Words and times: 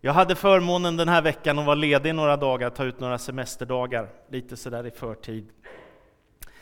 Jag 0.00 0.12
hade 0.12 0.34
förmånen 0.34 0.96
den 0.96 1.08
här 1.08 1.22
veckan 1.22 1.58
att 1.58 1.66
vara 1.66 1.74
ledig 1.74 2.14
några 2.14 2.36
dagar, 2.36 2.70
ta 2.70 2.84
ut 2.84 3.00
några 3.00 3.18
semesterdagar, 3.18 4.08
lite 4.28 4.56
sådär 4.56 4.86
i 4.86 4.90
förtid. 4.90 5.48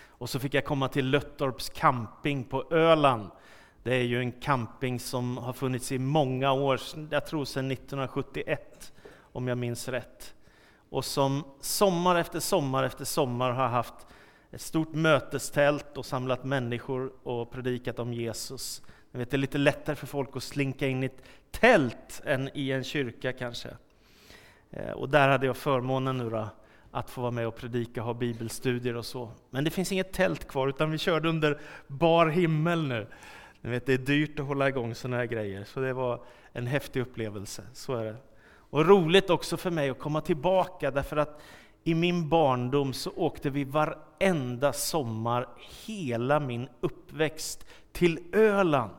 Och 0.07 0.31
så 0.31 0.39
fick 0.39 0.54
jag 0.54 0.64
komma 0.64 0.88
till 0.88 1.11
Löttorps 1.11 1.69
camping 1.69 2.45
på 2.45 2.64
Öland. 2.71 3.30
Det 3.83 3.95
är 3.95 4.03
ju 4.03 4.21
en 4.21 4.33
camping 4.33 5.01
som 5.01 5.37
har 5.37 5.53
funnits 5.53 5.93
i 5.93 5.99
många 5.99 6.53
år, 6.53 6.80
jag 7.11 7.27
tror 7.27 7.45
sedan 7.45 7.71
1971 7.71 8.92
om 9.33 9.48
jag 9.48 9.58
minns 9.58 9.88
rätt. 9.88 10.34
Och 10.90 11.04
som 11.04 11.44
sommar 11.60 12.16
efter 12.16 12.40
sommar 12.40 12.84
efter 12.84 13.04
sommar 13.04 13.50
har 13.50 13.68
haft 13.68 14.06
ett 14.50 14.60
stort 14.60 14.94
mötestält 14.94 15.98
och 15.98 16.06
samlat 16.06 16.45
människor 16.45 17.12
och 17.23 17.50
predikat 17.50 17.98
om 17.98 18.12
Jesus. 18.12 18.82
Jag 19.16 19.19
vet, 19.19 19.30
det 19.30 19.37
är 19.37 19.38
lite 19.38 19.59
lättare 19.59 19.96
för 19.96 20.06
folk 20.06 20.37
att 20.37 20.42
slinka 20.42 20.87
in 20.87 21.02
i 21.02 21.06
ett 21.06 21.23
tält 21.51 22.23
än 22.24 22.51
i 22.55 22.73
en 22.73 22.84
kyrka 22.84 23.32
kanske. 23.32 23.69
Eh, 24.70 24.91
och 24.91 25.08
där 25.08 25.28
hade 25.28 25.46
jag 25.46 25.56
förmånen 25.56 26.18
nu 26.18 26.30
då, 26.30 26.48
att 26.91 27.10
få 27.10 27.20
vara 27.20 27.30
med 27.30 27.46
och 27.46 27.56
predika, 27.56 28.02
ha 28.02 28.14
bibelstudier 28.14 28.96
och 28.96 29.06
så. 29.06 29.30
Men 29.50 29.64
det 29.64 29.70
finns 29.70 29.92
inget 29.92 30.12
tält 30.12 30.48
kvar, 30.48 30.68
utan 30.68 30.91
vi 30.91 30.98
körde 30.98 31.28
under 31.28 31.60
bar 31.86 32.27
himmel 32.27 32.88
nu. 32.88 33.06
Ni 33.60 33.70
vet, 33.70 33.86
det 33.86 33.92
är 33.92 33.98
dyrt 33.98 34.41
att 34.41 34.46
hålla 34.46 34.68
igång 34.68 34.94
sådana 34.94 35.16
här 35.16 35.27
grejer, 35.27 35.64
så 35.64 35.80
det 35.80 35.92
var 35.92 36.24
en 36.52 36.66
häftig 36.66 37.00
upplevelse. 37.00 37.62
Så 37.72 37.94
är 37.94 38.05
det. 38.05 38.16
Och 38.48 38.86
roligt 38.86 39.30
också 39.30 39.56
för 39.56 39.70
mig 39.70 39.91
att 39.91 39.98
komma 39.98 40.20
tillbaka, 40.20 40.91
därför 40.91 41.16
att 41.16 41.41
i 41.84 41.94
min 41.94 42.28
barndom 42.28 42.92
så 42.92 43.10
åkte 43.10 43.50
vi 43.50 43.64
varenda 43.64 44.72
sommar, 44.72 45.48
hela 45.86 46.41
min 46.41 46.69
uppväxt, 46.80 47.66
till 47.92 48.19
Öland. 48.33 48.91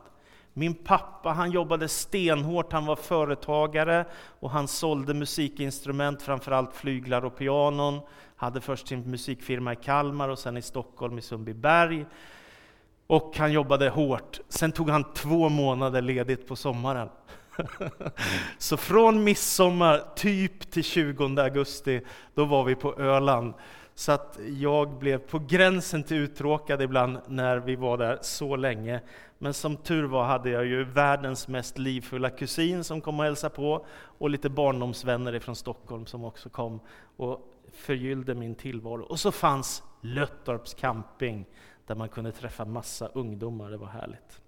Min 0.58 0.74
pappa 0.74 1.30
han 1.30 1.50
jobbade 1.50 1.88
stenhårt, 1.88 2.72
han 2.72 2.86
var 2.86 2.96
företagare 2.96 4.04
och 4.40 4.50
han 4.50 4.68
sålde 4.68 5.14
musikinstrument, 5.14 6.22
framförallt 6.22 6.74
flyglar 6.74 7.24
och 7.24 7.36
pianon. 7.36 8.00
Hade 8.36 8.60
först 8.60 8.88
sin 8.88 9.10
musikfirma 9.10 9.72
i 9.72 9.76
Kalmar 9.76 10.28
och 10.28 10.38
sen 10.38 10.56
i 10.56 10.62
Stockholm 10.62 11.18
i 11.18 11.22
Sundbyberg. 11.22 12.06
Och 13.06 13.38
han 13.38 13.52
jobbade 13.52 13.88
hårt. 13.88 14.40
Sen 14.48 14.72
tog 14.72 14.90
han 14.90 15.12
två 15.12 15.48
månader 15.48 16.02
ledigt 16.02 16.48
på 16.48 16.56
sommaren. 16.56 17.08
Så 18.58 18.76
från 18.76 19.24
midsommar 19.24 20.04
typ 20.16 20.70
till 20.70 20.84
20 20.84 21.40
augusti, 21.40 22.00
då 22.34 22.44
var 22.44 22.64
vi 22.64 22.74
på 22.74 22.94
Öland. 22.94 23.54
Så 23.98 24.12
att 24.12 24.38
jag 24.58 24.98
blev 24.98 25.18
på 25.18 25.38
gränsen 25.38 26.02
till 26.02 26.16
uttråkad 26.16 26.82
ibland 26.82 27.18
när 27.26 27.58
vi 27.58 27.76
var 27.76 27.98
där 27.98 28.18
så 28.22 28.56
länge. 28.56 29.00
Men 29.38 29.54
som 29.54 29.76
tur 29.76 30.04
var 30.04 30.24
hade 30.24 30.50
jag 30.50 30.66
ju 30.66 30.84
världens 30.84 31.48
mest 31.48 31.78
livfulla 31.78 32.30
kusin 32.30 32.84
som 32.84 33.00
kom 33.00 33.18
och 33.18 33.24
hälsade 33.24 33.54
på 33.54 33.86
och 33.90 34.30
lite 34.30 34.48
barndomsvänner 34.48 35.38
från 35.38 35.56
Stockholm 35.56 36.06
som 36.06 36.24
också 36.24 36.48
kom 36.48 36.80
och 37.16 37.54
förgyllde 37.72 38.34
min 38.34 38.54
tillvaro. 38.54 39.02
Och 39.02 39.20
så 39.20 39.32
fanns 39.32 39.82
Löttorps 40.00 40.74
camping 40.74 41.46
där 41.86 41.94
man 41.94 42.08
kunde 42.08 42.32
träffa 42.32 42.64
massa 42.64 43.06
ungdomar, 43.06 43.70
det 43.70 43.76
var 43.76 43.86
härligt. 43.86 44.40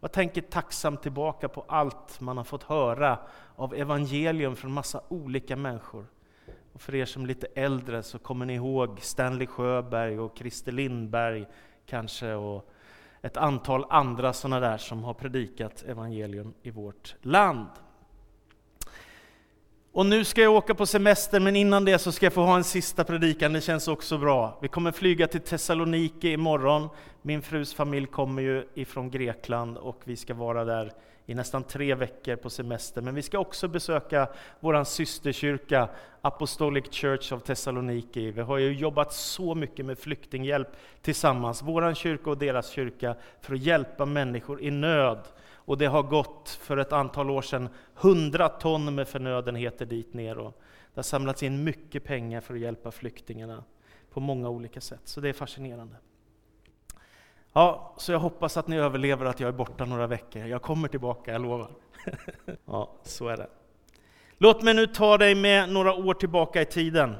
Jag 0.00 0.12
tänker 0.12 0.40
tacksamt 0.40 1.02
tillbaka 1.02 1.48
på 1.48 1.64
allt 1.68 2.20
man 2.20 2.36
har 2.36 2.44
fått 2.44 2.62
höra 2.62 3.18
av 3.56 3.74
evangelium 3.74 4.56
från 4.56 4.72
massa 4.72 5.00
olika 5.08 5.56
människor. 5.56 6.06
Och 6.72 6.80
för 6.80 6.94
er 6.94 7.04
som 7.04 7.22
är 7.22 7.26
lite 7.26 7.46
äldre 7.54 8.02
så 8.02 8.18
kommer 8.18 8.46
ni 8.46 8.54
ihåg 8.54 9.00
Stanley 9.00 9.46
Sjöberg 9.46 10.20
och 10.20 10.38
Christer 10.38 10.72
Lindberg 10.72 11.46
kanske 11.86 12.32
och 12.32 12.70
ett 13.22 13.36
antal 13.36 13.84
andra 13.90 14.32
sådana 14.32 14.60
där 14.60 14.78
som 14.78 15.04
har 15.04 15.14
predikat 15.14 15.82
evangelium 15.82 16.54
i 16.62 16.70
vårt 16.70 17.14
land. 17.22 17.68
Och 19.92 20.06
nu 20.06 20.24
ska 20.24 20.42
jag 20.42 20.52
åka 20.52 20.74
på 20.74 20.86
semester, 20.86 21.40
men 21.40 21.56
innan 21.56 21.84
det 21.84 21.98
så 21.98 22.12
ska 22.12 22.26
jag 22.26 22.32
få 22.32 22.42
ha 22.42 22.56
en 22.56 22.64
sista 22.64 23.04
predikan, 23.04 23.52
det 23.52 23.60
känns 23.60 23.88
också 23.88 24.18
bra. 24.18 24.58
Vi 24.62 24.68
kommer 24.68 24.92
flyga 24.92 25.26
till 25.26 25.40
Thessaloniki 25.40 26.32
imorgon. 26.32 26.88
Min 27.22 27.42
frus 27.42 27.74
familj 27.74 28.06
kommer 28.06 28.42
ju 28.42 28.68
ifrån 28.74 29.10
Grekland 29.10 29.76
och 29.76 30.00
vi 30.04 30.16
ska 30.16 30.34
vara 30.34 30.64
där 30.64 30.92
i 31.30 31.34
nästan 31.34 31.64
tre 31.64 31.94
veckor 31.94 32.36
på 32.36 32.50
semester. 32.50 33.02
Men 33.02 33.14
vi 33.14 33.22
ska 33.22 33.38
också 33.38 33.68
besöka 33.68 34.28
vår 34.60 34.84
systerkyrka 34.84 35.88
Apostolic 36.20 36.84
Church 36.90 37.32
of 37.32 37.42
Thessaloniki. 37.42 38.30
Vi 38.30 38.40
har 38.40 38.58
ju 38.58 38.72
jobbat 38.72 39.12
så 39.12 39.54
mycket 39.54 39.86
med 39.86 39.98
flyktinghjälp 39.98 40.68
tillsammans, 41.02 41.62
vår 41.62 41.94
kyrka 41.94 42.30
och 42.30 42.38
deras 42.38 42.70
kyrka, 42.70 43.16
för 43.40 43.54
att 43.54 43.60
hjälpa 43.60 44.06
människor 44.06 44.62
i 44.62 44.70
nöd. 44.70 45.18
Och 45.52 45.78
det 45.78 45.86
har 45.86 46.02
gått 46.02 46.48
för 46.48 46.76
ett 46.76 46.92
antal 46.92 47.30
år 47.30 47.42
sedan 47.42 47.68
100 48.00 48.48
ton 48.48 48.94
med 48.94 49.08
förnödenheter 49.08 49.86
dit 49.86 50.14
ner. 50.14 50.38
Och 50.38 50.60
det 50.94 50.98
har 50.98 51.02
samlats 51.02 51.42
in 51.42 51.64
mycket 51.64 52.04
pengar 52.04 52.40
för 52.40 52.54
att 52.54 52.60
hjälpa 52.60 52.90
flyktingarna 52.90 53.64
på 54.10 54.20
många 54.20 54.48
olika 54.48 54.80
sätt. 54.80 55.02
Så 55.04 55.20
det 55.20 55.28
är 55.28 55.32
fascinerande. 55.32 55.96
Ja, 57.52 57.94
så 57.96 58.12
jag 58.12 58.18
hoppas 58.18 58.56
att 58.56 58.68
ni 58.68 58.76
överlever 58.76 59.26
att 59.26 59.40
jag 59.40 59.48
är 59.48 59.52
borta 59.52 59.84
några 59.84 60.06
veckor. 60.06 60.46
Jag 60.46 60.62
kommer 60.62 60.88
tillbaka, 60.88 61.32
jag 61.32 61.42
lovar. 61.42 61.70
ja, 62.64 62.92
så 63.02 63.28
är 63.28 63.36
det. 63.36 63.46
Låt 64.38 64.62
mig 64.62 64.74
nu 64.74 64.86
ta 64.86 65.18
dig 65.18 65.34
med 65.34 65.68
några 65.68 65.94
år 65.94 66.14
tillbaka 66.14 66.62
i 66.62 66.64
tiden. 66.64 67.14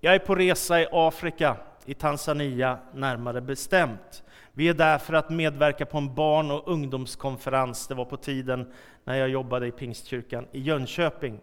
Jag 0.00 0.14
är 0.14 0.18
på 0.18 0.34
resa 0.34 0.80
i 0.80 0.86
Afrika, 0.92 1.56
i 1.84 1.94
Tanzania 1.94 2.78
närmare 2.94 3.40
bestämt. 3.40 4.22
Vi 4.52 4.68
är 4.68 4.74
där 4.74 4.98
för 4.98 5.14
att 5.14 5.30
medverka 5.30 5.86
på 5.86 5.98
en 5.98 6.14
barn 6.14 6.50
och 6.50 6.68
ungdomskonferens. 6.68 7.86
Det 7.86 7.94
var 7.94 8.04
på 8.04 8.16
tiden 8.16 8.72
när 9.04 9.14
jag 9.14 9.28
jobbade 9.28 9.66
i 9.66 9.72
Pingstkyrkan 9.72 10.46
i 10.52 10.60
Jönköping. 10.60 11.40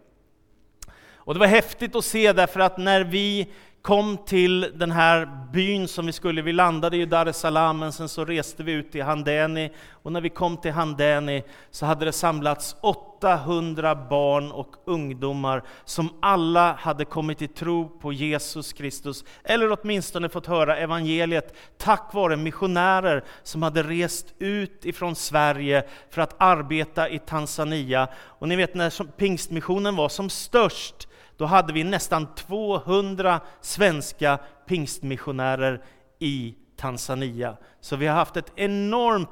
Och 1.24 1.34
det 1.34 1.40
var 1.40 1.46
häftigt 1.46 1.96
att 1.96 2.04
se 2.04 2.32
därför 2.32 2.60
att 2.60 2.78
när 2.78 3.04
vi 3.04 3.48
kom 3.82 4.16
till 4.16 4.72
den 4.74 4.90
här 4.90 5.28
byn 5.52 5.88
som 5.88 6.06
vi 6.06 6.12
skulle, 6.12 6.42
vi 6.42 6.52
landade 6.52 6.96
i 6.96 7.06
Dar 7.06 7.26
es 7.26 7.36
Salaam, 7.36 7.78
men 7.78 7.92
sen 7.92 8.08
så 8.08 8.24
reste 8.24 8.62
vi 8.62 8.72
ut 8.72 8.92
till 8.92 9.02
Handeni, 9.02 9.70
och 9.90 10.12
när 10.12 10.20
vi 10.20 10.28
kom 10.28 10.56
till 10.56 10.72
Handeni 10.72 11.42
så 11.70 11.86
hade 11.86 12.04
det 12.04 12.12
samlats 12.12 12.76
800 12.80 13.94
barn 13.94 14.52
och 14.52 14.74
ungdomar 14.84 15.62
som 15.84 16.08
alla 16.20 16.72
hade 16.72 17.04
kommit 17.04 17.38
till 17.38 17.48
tro 17.48 17.88
på 17.88 18.12
Jesus 18.12 18.72
Kristus, 18.72 19.24
eller 19.44 19.78
åtminstone 19.80 20.28
fått 20.28 20.46
höra 20.46 20.76
evangeliet 20.76 21.54
tack 21.78 22.10
vare 22.14 22.36
missionärer 22.36 23.24
som 23.42 23.62
hade 23.62 23.82
rest 23.82 24.34
ut 24.38 24.84
ifrån 24.84 25.14
Sverige 25.14 25.84
för 26.10 26.22
att 26.22 26.36
arbeta 26.38 27.08
i 27.08 27.18
Tanzania. 27.18 28.08
Och 28.14 28.48
ni 28.48 28.56
vet 28.56 28.74
när 28.74 29.04
pingstmissionen 29.04 29.96
var 29.96 30.08
som 30.08 30.30
störst, 30.30 31.08
då 31.42 31.46
hade 31.46 31.72
vi 31.72 31.84
nästan 31.84 32.34
200 32.34 33.40
svenska 33.60 34.38
pingstmissionärer 34.66 35.82
i 36.18 36.54
Tanzania. 36.76 37.56
Så 37.80 37.96
vi 37.96 38.06
har 38.06 38.14
haft 38.14 38.36
ett 38.36 38.52
enormt 38.56 39.28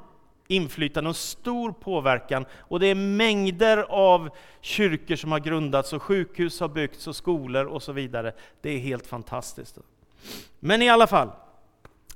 inflytande 0.49 1.11
och 1.11 1.17
stor 1.17 1.73
påverkan. 1.73 2.45
Och 2.53 2.81
det 2.81 2.87
är 2.87 2.95
mängder 2.95 3.79
av 3.89 4.31
kyrkor 4.61 5.17
som 5.17 5.33
har 5.33 5.39
grundats 5.39 5.93
och 5.93 6.03
sjukhus 6.03 6.61
har 6.61 6.69
byggts 6.69 7.07
och 7.07 7.17
skolor 7.17 7.65
och 7.65 7.83
så 7.83 7.93
vidare. 7.93 8.33
Det 8.61 8.71
är 8.71 8.79
helt 8.79 9.07
fantastiskt. 9.07 9.79
Men 10.61 10.83
i 10.83 10.89
alla 10.89 11.07
fall, 11.07 11.31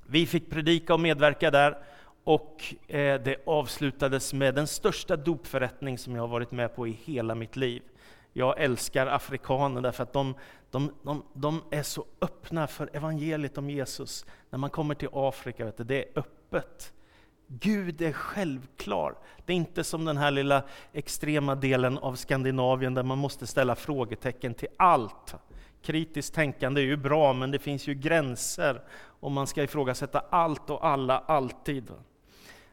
vi 0.06 0.26
fick 0.26 0.50
predika 0.50 0.94
och 0.94 1.00
medverka 1.00 1.50
där 1.50 1.78
och 2.24 2.74
eh, 2.88 3.20
det 3.20 3.36
avslutades 3.46 4.32
med 4.32 4.54
den 4.54 4.66
största 4.66 5.16
dopförrättning 5.16 5.98
som 5.98 6.14
jag 6.14 6.22
har 6.22 6.28
varit 6.28 6.52
med 6.52 6.76
på 6.76 6.86
i 6.86 6.98
hela 7.04 7.34
mitt 7.34 7.56
liv. 7.56 7.82
Jag 8.36 8.60
älskar 8.60 9.06
afrikaner 9.06 9.80
därför 9.80 10.02
att 10.02 10.12
de, 10.12 10.34
de, 10.70 10.92
de, 11.02 11.22
de, 11.34 11.62
är 11.70 11.82
så 11.82 12.04
öppna 12.20 12.66
för 12.66 12.90
evangeliet 12.92 13.58
om 13.58 13.70
Jesus. 13.70 14.26
När 14.50 14.58
man 14.58 14.70
kommer 14.70 14.94
till 14.94 15.08
Afrika, 15.12 15.64
vet 15.64 15.76
du, 15.76 15.84
det 15.84 16.04
är 16.04 16.18
öppet. 16.18 16.92
Gud 17.46 18.02
är 18.02 18.12
självklar. 18.12 19.14
Det 19.46 19.52
är 19.52 19.56
inte 19.56 19.84
som 19.84 20.04
den 20.04 20.16
här 20.16 20.30
lilla 20.30 20.62
extrema 20.92 21.54
delen 21.54 21.98
av 21.98 22.14
Skandinavien 22.14 22.94
där 22.94 23.02
man 23.02 23.18
måste 23.18 23.46
ställa 23.46 23.74
frågetecken 23.74 24.54
till 24.54 24.68
allt. 24.76 25.34
Kritiskt 25.82 26.34
tänkande 26.34 26.80
är 26.80 26.84
ju 26.84 26.96
bra, 26.96 27.32
men 27.32 27.50
det 27.50 27.58
finns 27.58 27.86
ju 27.86 27.94
gränser 27.94 28.80
om 29.20 29.32
man 29.32 29.46
ska 29.46 29.62
ifrågasätta 29.62 30.24
allt 30.30 30.70
och 30.70 30.86
alla 30.86 31.18
alltid. 31.18 31.90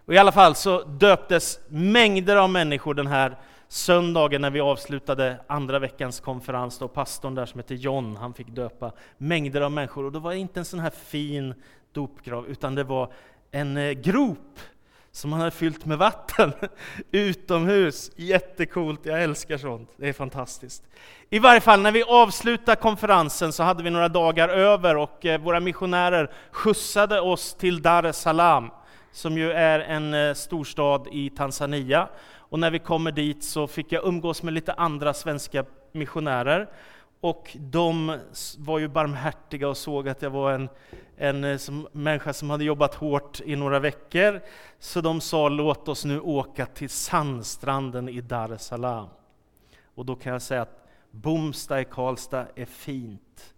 Och 0.05 0.13
I 0.13 0.17
alla 0.17 0.31
fall 0.31 0.55
så 0.55 0.83
döptes 0.83 1.59
mängder 1.67 2.35
av 2.35 2.49
människor 2.49 2.93
den 2.93 3.07
här 3.07 3.37
söndagen 3.71 4.41
när 4.41 4.49
vi 4.49 4.59
avslutade 4.59 5.37
andra 5.47 5.79
veckans 5.79 6.19
konferens, 6.19 6.77
då 6.77 6.87
pastorn 6.87 7.35
där 7.35 7.45
som 7.45 7.59
heter 7.59 7.75
John, 7.75 8.15
han 8.15 8.33
fick 8.33 8.47
döpa 8.47 8.91
mängder 9.17 9.61
av 9.61 9.71
människor. 9.71 10.05
Och 10.05 10.11
då 10.11 10.19
var 10.19 10.31
det 10.31 10.37
inte 10.37 10.59
en 10.59 10.65
sån 10.65 10.79
här 10.79 10.89
fin 10.89 11.53
dopgrav, 11.91 12.47
utan 12.47 12.75
det 12.75 12.83
var 12.83 13.13
en 13.51 13.77
eh, 13.77 13.91
grop 13.91 14.59
som 15.11 15.31
han 15.31 15.41
hade 15.41 15.51
fyllt 15.51 15.85
med 15.85 15.97
vatten 15.97 16.53
utomhus. 17.11 18.11
Jättekult, 18.15 18.99
jag 19.03 19.23
älskar 19.23 19.57
sånt. 19.57 19.89
Det 19.97 20.09
är 20.09 20.13
fantastiskt. 20.13 20.83
I 21.29 21.39
varje 21.39 21.61
fall, 21.61 21.81
när 21.81 21.91
vi 21.91 22.03
avslutade 22.03 22.75
konferensen 22.75 23.53
så 23.53 23.63
hade 23.63 23.83
vi 23.83 23.89
några 23.89 24.09
dagar 24.09 24.49
över 24.49 24.97
och 24.97 25.25
eh, 25.25 25.41
våra 25.41 25.59
missionärer 25.59 26.31
skjutsade 26.51 27.21
oss 27.21 27.53
till 27.53 27.81
Dar 27.81 28.03
es 28.03 28.17
Salaam 28.17 28.69
som 29.11 29.37
ju 29.37 29.51
är 29.51 29.79
en 29.79 30.13
eh, 30.13 30.33
storstad 30.33 31.07
i 31.11 31.29
Tanzania. 31.29 32.09
Och 32.33 32.59
när 32.59 32.71
vi 32.71 32.79
kommer 32.79 33.11
dit 33.11 33.43
så 33.43 33.67
fick 33.67 33.91
jag 33.91 34.05
umgås 34.05 34.43
med 34.43 34.53
lite 34.53 34.73
andra 34.73 35.13
svenska 35.13 35.65
missionärer. 35.91 36.69
Och 37.21 37.57
de 37.59 38.19
var 38.57 38.79
ju 38.79 38.87
barmhärtiga 38.87 39.69
och 39.69 39.77
såg 39.77 40.09
att 40.09 40.21
jag 40.21 40.29
var 40.29 40.51
en, 40.51 40.69
en 41.17 41.43
eh, 41.43 41.57
som, 41.57 41.87
människa 41.91 42.33
som 42.33 42.49
hade 42.49 42.63
jobbat 42.63 42.95
hårt 42.95 43.41
i 43.45 43.55
några 43.55 43.79
veckor. 43.79 44.41
Så 44.79 45.01
de 45.01 45.21
sa, 45.21 45.49
låt 45.49 45.87
oss 45.87 46.05
nu 46.05 46.19
åka 46.19 46.65
till 46.65 46.89
sandstranden 46.89 48.09
i 48.09 48.21
Dar 48.21 48.53
es 48.53 48.63
Salaam. 48.63 49.07
Och 49.95 50.05
då 50.05 50.15
kan 50.15 50.31
jag 50.33 50.41
säga 50.41 50.61
att 50.61 50.87
Bomsta 51.11 51.81
i 51.81 51.85
Karlstad 51.85 52.45
är 52.55 52.65
fint. 52.65 53.53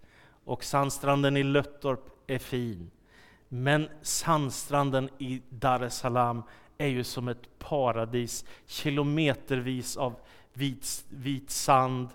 Och 0.45 0.63
sandstranden 0.63 1.37
i 1.37 1.43
Löttorp 1.43 1.99
är 2.27 2.39
fin. 2.39 2.91
Men 3.55 3.89
sandstranden 4.01 5.09
i 5.17 5.41
Dar 5.49 5.83
es 5.83 5.95
Salaam 5.95 6.43
är 6.77 6.87
ju 6.87 7.03
som 7.03 7.27
ett 7.27 7.59
paradis. 7.59 8.45
Kilometervis 8.65 9.97
av 9.97 10.15
vit, 10.53 11.05
vit 11.09 11.49
sand 11.49 12.09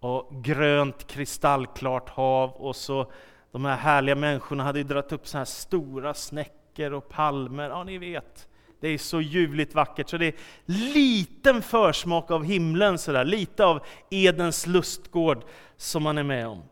och 0.00 0.44
grönt 0.44 1.06
kristallklart 1.06 2.08
hav. 2.08 2.50
Och 2.50 2.76
så 2.76 3.12
de 3.52 3.64
här 3.64 3.76
härliga 3.76 4.14
människorna 4.14 4.64
hade 4.64 4.78
ju 4.78 4.84
dragit 4.84 5.12
upp 5.12 5.26
så 5.26 5.38
här 5.38 5.44
stora 5.44 6.14
snäckor 6.14 6.92
och 6.92 7.08
palmer. 7.08 7.68
Ja, 7.68 7.84
ni 7.84 7.98
vet. 7.98 8.48
Det 8.80 8.88
är 8.88 8.98
så 8.98 9.20
ljuvligt 9.20 9.74
vackert, 9.74 10.08
så 10.08 10.16
det 10.16 10.26
är 10.26 10.34
liten 10.66 11.62
försmak 11.62 12.30
av 12.30 12.44
himlen, 12.44 12.98
så 12.98 13.12
där. 13.12 13.24
lite 13.24 13.64
av 13.64 13.86
Edens 14.10 14.66
lustgård 14.66 15.44
som 15.76 16.02
man 16.02 16.18
är 16.18 16.22
med 16.22 16.46
om. 16.46 16.62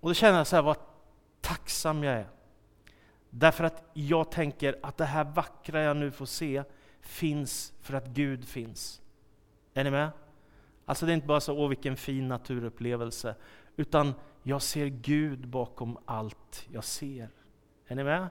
Och 0.00 0.08
då 0.10 0.14
känner 0.14 0.38
jag 0.38 0.46
så 0.46 0.56
här, 0.56 0.62
vad 0.62 0.76
tacksam 1.40 2.04
jag 2.04 2.14
är. 2.14 2.37
Därför 3.30 3.64
att 3.64 3.90
jag 3.94 4.30
tänker 4.30 4.78
att 4.82 4.96
det 4.96 5.04
här 5.04 5.24
vackra 5.24 5.82
jag 5.82 5.96
nu 5.96 6.10
får 6.10 6.26
se 6.26 6.62
finns 7.00 7.72
för 7.80 7.94
att 7.94 8.06
Gud 8.06 8.48
finns. 8.48 9.00
Är 9.74 9.84
ni 9.84 9.90
med? 9.90 10.10
Alltså 10.84 11.06
det 11.06 11.12
är 11.12 11.14
inte 11.14 11.26
bara 11.26 11.40
så, 11.40 11.58
åh 11.58 11.68
vilken 11.68 11.96
fin 11.96 12.28
naturupplevelse, 12.28 13.34
utan 13.76 14.14
jag 14.42 14.62
ser 14.62 14.86
Gud 14.86 15.48
bakom 15.48 15.98
allt 16.04 16.66
jag 16.72 16.84
ser. 16.84 17.28
Är 17.86 17.94
ni 17.94 18.04
med? 18.04 18.28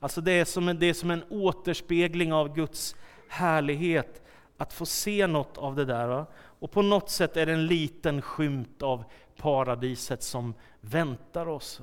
Alltså 0.00 0.20
det 0.20 0.32
är 0.32 0.44
som 0.44 0.68
en, 0.68 0.78
det 0.78 0.86
är 0.86 0.94
som 0.94 1.10
en 1.10 1.24
återspegling 1.30 2.32
av 2.32 2.54
Guds 2.54 2.96
härlighet, 3.28 4.22
att 4.56 4.72
få 4.72 4.86
se 4.86 5.26
något 5.26 5.58
av 5.58 5.76
det 5.76 5.84
där. 5.84 6.08
Va? 6.08 6.26
Och 6.34 6.70
på 6.70 6.82
något 6.82 7.10
sätt 7.10 7.36
är 7.36 7.46
det 7.46 7.52
en 7.52 7.66
liten 7.66 8.22
skymt 8.22 8.82
av 8.82 9.04
paradiset 9.36 10.22
som 10.22 10.54
väntar 10.80 11.48
oss. 11.48 11.80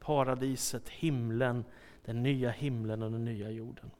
Paradiset, 0.00 0.88
himlen, 0.88 1.64
den 2.06 2.22
nya 2.22 2.50
himlen 2.50 3.02
och 3.02 3.10
den 3.10 3.24
nya 3.24 3.50
jorden. 3.50 3.90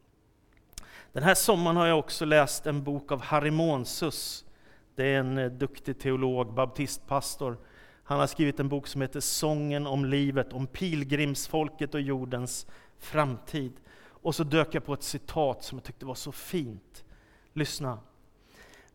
Den 1.13 1.23
här 1.23 1.35
sommaren 1.35 1.77
har 1.77 1.87
jag 1.87 1.99
också 1.99 2.25
läst 2.25 2.67
en 2.67 2.83
bok 2.85 3.13
av 3.13 3.21
Harry 3.21 3.51
Monsus. 3.51 4.45
Det 4.95 5.05
är 5.05 5.21
en 5.21 5.39
eh, 5.39 5.51
duktig 5.51 5.99
teolog, 5.99 6.55
baptistpastor. 6.55 7.59
Han 8.03 8.21
har 8.21 8.27
skrivit 8.27 8.61
en 8.61 8.69
bok 8.69 8.87
som 8.87 9.01
heter 9.01 9.21
Sången 9.21 9.87
om 9.87 10.05
livet, 10.05 10.53
om 10.53 10.67
pilgrimsfolket 10.67 11.95
och 11.95 12.01
jordens 12.01 12.67
framtid. 12.99 13.73
Och 13.99 14.35
så 14.35 14.45
dök 14.45 14.75
jag 14.75 14.85
på 14.85 14.95
ett 14.95 15.03
citat 15.03 15.65
som 15.65 15.79
jag 15.79 15.85
tyckte 15.85 16.07
var 16.07 16.15
så 16.15 16.33
fint. 16.33 17.05
Lyssna. 17.53 17.99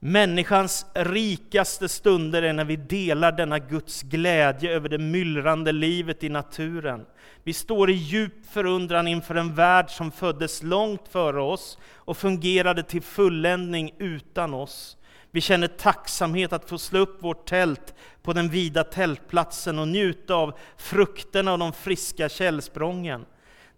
Människans 0.03 0.86
rikaste 0.94 1.89
stunder 1.89 2.42
är 2.42 2.53
när 2.53 2.65
vi 2.65 2.75
delar 2.75 3.31
denna 3.31 3.59
Guds 3.59 4.01
glädje 4.01 4.71
över 4.71 4.89
det 4.89 4.98
myllrande 4.98 5.71
livet 5.71 6.24
i 6.24 6.30
naturen. 6.30 7.06
Vi 7.44 7.53
står 7.53 7.89
i 7.89 7.94
djup 7.94 8.33
förundran 8.51 9.07
inför 9.07 9.36
en 9.36 9.56
värld 9.56 9.89
som 9.89 10.12
föddes 10.12 10.63
långt 10.63 11.07
före 11.07 11.42
oss 11.42 11.77
och 11.94 12.18
fungerade 12.18 12.83
till 12.83 13.01
fulländning 13.01 13.95
utan 13.98 14.53
oss. 14.53 14.98
Vi 15.31 15.42
känner 15.42 15.68
tacksamhet 15.68 16.53
att 16.53 16.69
få 16.69 16.77
slå 16.77 17.00
upp 17.00 17.24
vårt 17.24 17.45
tält 17.45 17.94
på 18.21 18.33
den 18.33 18.50
vida 18.50 18.83
tältplatsen 18.83 19.80
och 19.80 19.88
njuta 19.88 20.36
av 20.36 20.57
frukterna 20.77 21.53
och 21.53 21.59
de 21.59 21.74
friska 21.74 22.30
källsprången. 22.30 23.25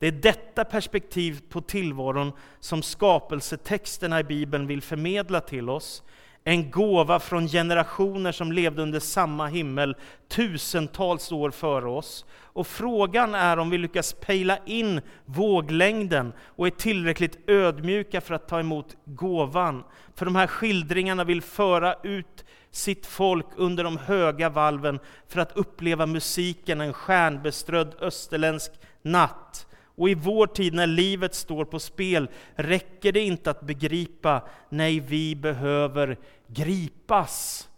Det 0.04 0.08
är 0.08 0.12
detta 0.12 0.66
perspektiv 0.66 1.42
på 1.50 1.62
tillvaron 1.62 2.32
som 2.60 2.84
skapelsetexterna 2.84 4.20
i 4.20 4.24
Bibeln 4.24 4.68
vill 4.68 4.82
förmedla 4.82 5.42
till 5.42 5.70
oss. 5.70 6.04
En 6.44 6.72
gåva 6.72 7.20
från 7.20 7.48
generationer 7.48 8.32
som 8.32 8.52
levde 8.52 8.82
under 8.82 9.00
samma 9.00 9.48
himmel 9.48 9.96
tusentals 10.28 11.32
år 11.32 11.52
före 11.52 11.90
oss. 11.90 12.26
Och 12.34 12.68
frågan 12.68 13.36
är 13.36 13.58
om 13.60 13.70
vi 13.70 13.78
lyckas 13.78 14.14
pejla 14.14 14.58
in 14.66 15.02
våglängden 15.26 16.34
och 16.46 16.68
är 16.68 16.72
tillräckligt 16.72 17.50
ödmjuka 17.50 18.22
för 18.22 18.34
att 18.34 18.48
ta 18.48 18.60
emot 18.60 18.96
gåvan. 19.06 19.84
För 20.16 20.26
de 20.26 20.36
här 20.36 20.48
skildringarna 20.48 21.24
vill 21.24 21.42
föra 21.42 21.96
ut 22.04 22.46
sitt 22.72 23.06
folk 23.06 23.48
under 23.56 23.84
de 23.84 23.98
höga 23.98 24.50
valven 24.50 25.00
för 25.28 25.40
att 25.40 25.58
uppleva 25.58 26.06
musiken 26.06 26.82
en 26.82 26.94
stjärnbeströdd 26.94 27.96
österländsk 28.00 28.72
natt 29.02 29.68
och 29.96 30.10
i 30.10 30.16
vår 30.16 30.48
tid 30.48 30.74
när 30.74 30.88
livet 30.88 31.36
står 31.36 31.66
på 31.66 31.80
spel 31.80 32.30
räcker 32.56 33.12
det 33.12 33.20
inte 33.20 33.50
att 33.50 33.62
begripa, 33.62 34.42
nej 34.70 35.00
vi 35.00 35.36
behöver 35.36 36.18
gripas. 36.48 37.70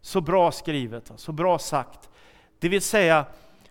Så 0.00 0.20
bra 0.20 0.52
skrivet, 0.52 1.10
alltså. 1.10 1.24
så 1.24 1.32
bra 1.32 1.58
sagt. 1.58 2.08
Det 2.58 2.68
vill 2.68 2.82
säga, 2.82 3.26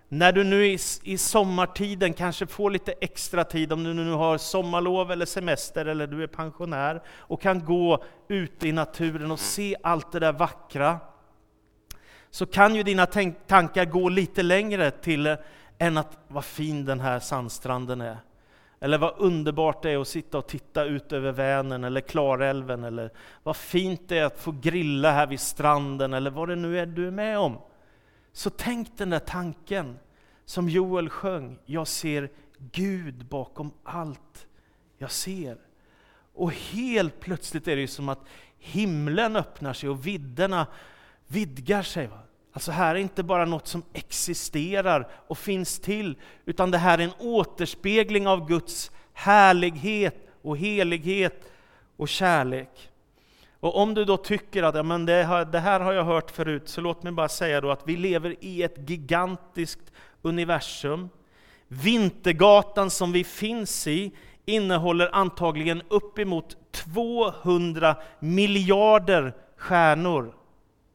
när 0.09 0.31
du 0.31 0.43
nu 0.43 0.67
i, 0.67 0.77
i 1.03 1.17
sommartiden 1.17 2.13
kanske 2.13 2.47
får 2.47 2.71
lite 2.71 2.93
extra 3.01 3.43
tid, 3.43 3.73
om 3.73 3.83
du 3.83 3.93
nu 3.93 4.11
har 4.11 4.37
sommarlov 4.37 5.11
eller 5.11 5.25
semester 5.25 5.85
eller 5.85 6.07
du 6.07 6.23
är 6.23 6.27
pensionär 6.27 7.01
och 7.07 7.41
kan 7.41 7.65
gå 7.65 8.03
ut 8.27 8.63
i 8.63 8.71
naturen 8.71 9.31
och 9.31 9.39
se 9.39 9.75
allt 9.83 10.11
det 10.11 10.19
där 10.19 10.33
vackra, 10.33 10.99
så 12.29 12.45
kan 12.45 12.75
ju 12.75 12.83
dina 12.83 13.05
tankar 13.47 13.85
gå 13.85 14.09
lite 14.09 14.43
längre 14.43 14.91
till 14.91 15.37
än 15.77 15.97
att 15.97 16.17
vad 16.27 16.45
fin 16.45 16.85
den 16.85 16.99
här 16.99 17.19
sandstranden 17.19 18.01
är. 18.01 18.17
Eller 18.79 18.97
vad 18.97 19.13
underbart 19.17 19.83
det 19.83 19.91
är 19.91 20.01
att 20.01 20.07
sitta 20.07 20.37
och 20.37 20.47
titta 20.47 20.83
ut 20.83 21.13
över 21.13 21.31
Vänern 21.31 21.83
eller 21.83 22.01
Klarälven, 22.01 22.83
eller 22.83 23.11
vad 23.43 23.55
fint 23.57 24.01
det 24.07 24.17
är 24.17 24.25
att 24.25 24.39
få 24.39 24.51
grilla 24.51 25.11
här 25.11 25.27
vid 25.27 25.39
stranden, 25.39 26.13
eller 26.13 26.31
vad 26.31 26.49
det 26.49 26.55
nu 26.55 26.79
är 26.79 26.85
du 26.85 27.07
är 27.07 27.11
med 27.11 27.39
om. 27.39 27.57
Så 28.33 28.49
tänk 28.49 28.97
den 28.97 29.09
där 29.09 29.19
tanken 29.19 29.99
som 30.45 30.69
Joel 30.69 31.09
sjöng, 31.09 31.59
jag 31.65 31.87
ser 31.87 32.29
Gud 32.57 33.25
bakom 33.25 33.71
allt 33.83 34.47
jag 34.97 35.11
ser. 35.11 35.57
Och 36.33 36.53
helt 36.53 37.19
plötsligt 37.19 37.67
är 37.67 37.75
det 37.75 37.87
som 37.87 38.09
att 38.09 38.25
himlen 38.59 39.35
öppnar 39.35 39.73
sig 39.73 39.89
och 39.89 40.07
vidderna 40.07 40.67
vidgar 41.27 41.81
sig. 41.81 42.07
Va? 42.07 42.19
Alltså 42.57 42.71
här 42.71 42.95
är 42.95 42.99
inte 42.99 43.23
bara 43.23 43.45
något 43.45 43.67
som 43.67 43.83
existerar 43.93 45.07
och 45.27 45.37
finns 45.37 45.79
till, 45.79 46.17
utan 46.45 46.71
det 46.71 46.77
här 46.77 46.97
är 46.97 47.03
en 47.03 47.13
återspegling 47.19 48.27
av 48.27 48.47
Guds 48.47 48.91
härlighet 49.13 50.27
och 50.41 50.57
helighet 50.57 51.51
och 51.97 52.09
kärlek. 52.09 52.89
Och 53.59 53.77
om 53.77 53.93
du 53.93 54.05
då 54.05 54.17
tycker 54.17 54.63
att 54.63 54.75
ja, 54.75 54.83
men 54.83 55.05
det, 55.05 55.23
här, 55.23 55.45
det 55.45 55.59
här 55.59 55.79
har 55.79 55.93
jag 55.93 56.03
hört 56.03 56.31
förut, 56.31 56.69
så 56.69 56.81
låt 56.81 57.03
mig 57.03 57.11
bara 57.11 57.29
säga 57.29 57.61
då 57.61 57.71
att 57.71 57.87
vi 57.87 57.97
lever 57.97 58.35
i 58.39 58.63
ett 58.63 58.89
gigantiskt 58.89 59.91
universum. 60.21 61.09
Vintergatan 61.67 62.89
som 62.89 63.11
vi 63.11 63.23
finns 63.23 63.87
i 63.87 64.11
innehåller 64.45 65.15
antagligen 65.15 65.81
uppemot 65.87 66.57
200 66.71 67.95
miljarder 68.19 69.33
stjärnor. 69.57 70.33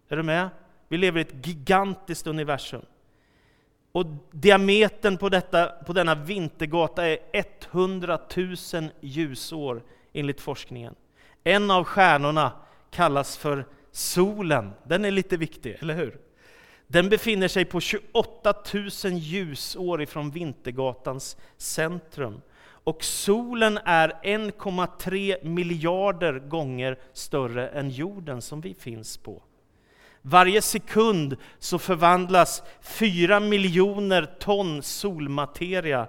Är 0.09 0.17
du 0.17 0.23
med? 0.23 0.49
Vi 0.93 0.99
lever 0.99 1.19
i 1.19 1.23
ett 1.23 1.47
gigantiskt 1.47 2.27
universum. 2.27 2.83
Och 3.93 4.07
diametern 4.31 5.17
på, 5.19 5.29
detta, 5.29 5.67
på 5.67 5.93
denna 5.93 6.15
vintergata 6.15 7.07
är 7.07 7.19
100 7.33 8.19
000 8.37 8.57
ljusår 9.01 9.83
enligt 10.13 10.41
forskningen. 10.41 10.95
En 11.45 11.71
av 11.71 11.85
stjärnorna 11.85 12.53
kallas 12.91 13.37
för 13.37 13.67
solen. 13.91 14.73
Den 14.85 15.05
är 15.05 15.11
lite 15.11 15.37
viktig, 15.37 15.77
eller 15.81 15.95
hur? 15.95 16.19
Den 16.87 17.09
befinner 17.09 17.49
sig 17.49 17.65
på 17.65 17.81
28 17.81 18.55
000 19.05 19.13
ljusår 19.13 20.03
ifrån 20.03 20.31
Vintergatans 20.31 21.37
centrum. 21.57 22.41
Och 22.65 23.05
solen 23.05 23.79
är 23.85 24.09
1,3 24.09 25.45
miljarder 25.45 26.39
gånger 26.39 26.99
större 27.13 27.69
än 27.69 27.91
jorden 27.91 28.43
som 28.43 28.61
vi 28.61 28.75
finns 28.75 29.17
på. 29.17 29.43
Varje 30.23 30.63
sekund 30.63 31.37
så 31.59 31.79
förvandlas 31.79 32.63
fyra 32.81 33.41
miljoner 33.41 34.25
ton 34.41 34.83
solmateria 34.83 36.09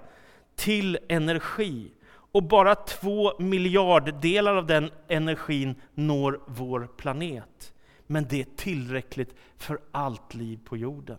till 0.56 0.98
energi. 1.08 1.90
Och 2.06 2.42
bara 2.42 2.74
två 2.74 3.32
miljarddelar 3.38 4.56
av 4.56 4.66
den 4.66 4.90
energin 5.08 5.74
når 5.94 6.40
vår 6.46 6.88
planet. 6.96 7.72
Men 8.06 8.26
det 8.28 8.40
är 8.40 8.46
tillräckligt 8.56 9.34
för 9.56 9.78
allt 9.92 10.34
liv 10.34 10.58
på 10.64 10.76
jorden. 10.76 11.18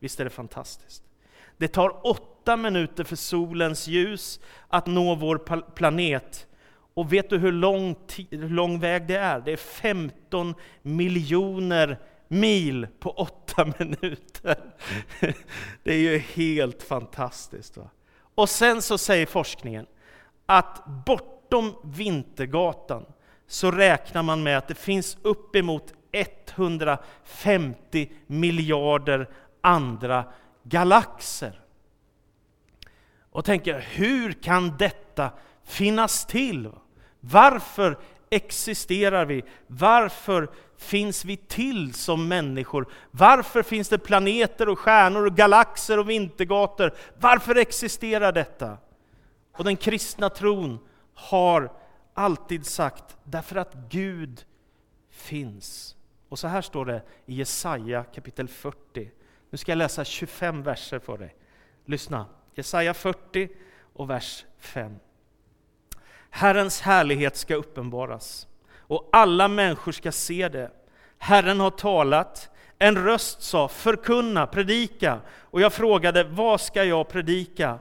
Visst 0.00 0.20
är 0.20 0.24
det 0.24 0.30
fantastiskt? 0.30 1.02
Det 1.56 1.68
tar 1.68 2.06
åtta 2.06 2.56
minuter 2.56 3.04
för 3.04 3.16
solens 3.16 3.88
ljus 3.88 4.40
att 4.68 4.86
nå 4.86 5.14
vår 5.14 5.60
planet 5.74 6.46
Och 6.94 7.12
vet 7.12 7.30
du 7.30 7.38
hur 7.38 7.52
lång, 7.52 7.96
hur 8.30 8.48
lång 8.48 8.80
väg 8.80 9.06
det 9.06 9.16
är? 9.16 9.40
Det 9.40 9.52
är 9.52 9.56
15 9.56 10.54
miljoner 10.82 11.98
mil 12.34 12.86
på 13.00 13.10
åtta 13.10 13.64
minuter. 13.78 14.56
Det 15.82 15.92
är 15.92 15.98
ju 15.98 16.18
helt 16.18 16.82
fantastiskt. 16.82 17.76
Va? 17.76 17.90
Och 18.34 18.48
sen 18.48 18.82
så 18.82 18.98
säger 18.98 19.26
forskningen 19.26 19.86
att 20.46 20.86
bortom 21.06 21.74
Vintergatan 21.84 23.04
så 23.46 23.70
räknar 23.70 24.22
man 24.22 24.42
med 24.42 24.58
att 24.58 24.68
det 24.68 24.74
finns 24.74 25.18
uppemot 25.22 25.94
150 26.12 28.12
miljarder 28.26 29.30
andra 29.60 30.24
galaxer. 30.62 31.60
Och 33.30 33.44
tänker, 33.44 33.80
hur 33.80 34.32
kan 34.32 34.76
detta 34.76 35.30
finnas 35.64 36.26
till? 36.26 36.70
Varför 37.20 37.98
existerar 38.30 39.24
vi? 39.24 39.44
Varför 39.66 40.50
finns 40.76 41.24
vi 41.24 41.36
till 41.36 41.94
som 41.94 42.28
människor? 42.28 42.92
Varför 43.10 43.62
finns 43.62 43.88
det 43.88 43.98
planeter 43.98 44.68
och 44.68 44.78
stjärnor 44.78 45.26
och 45.26 45.36
galaxer 45.36 45.98
och 45.98 46.10
vintergator? 46.10 46.94
Varför 47.20 47.54
existerar 47.56 48.32
detta? 48.32 48.78
Och 49.52 49.64
den 49.64 49.76
kristna 49.76 50.30
tron 50.30 50.78
har 51.14 51.72
alltid 52.14 52.66
sagt, 52.66 53.16
därför 53.24 53.56
att 53.56 53.74
Gud 53.88 54.44
finns. 55.10 55.96
Och 56.28 56.38
så 56.38 56.48
här 56.48 56.62
står 56.62 56.84
det 56.84 57.02
i 57.26 57.34
Jesaja 57.34 58.04
kapitel 58.04 58.48
40. 58.48 59.10
Nu 59.50 59.58
ska 59.58 59.70
jag 59.70 59.76
läsa 59.76 60.04
25 60.04 60.62
verser 60.62 60.98
för 60.98 61.18
dig. 61.18 61.34
Lyssna, 61.84 62.26
Jesaja 62.54 62.94
40 62.94 63.48
och 63.92 64.10
vers 64.10 64.44
5. 64.58 64.96
Herrens 66.36 66.80
härlighet 66.80 67.36
ska 67.36 67.54
uppenbaras 67.54 68.46
och 68.78 69.08
alla 69.12 69.48
människor 69.48 69.92
ska 69.92 70.12
se 70.12 70.48
det. 70.48 70.70
Herren 71.18 71.60
har 71.60 71.70
talat, 71.70 72.50
en 72.78 73.04
röst 73.04 73.42
sa 73.42 73.68
förkunna, 73.68 74.46
predika. 74.46 75.20
Och 75.40 75.60
jag 75.60 75.72
frågade, 75.72 76.24
vad 76.24 76.60
ska 76.60 76.84
jag 76.84 77.08
predika? 77.08 77.78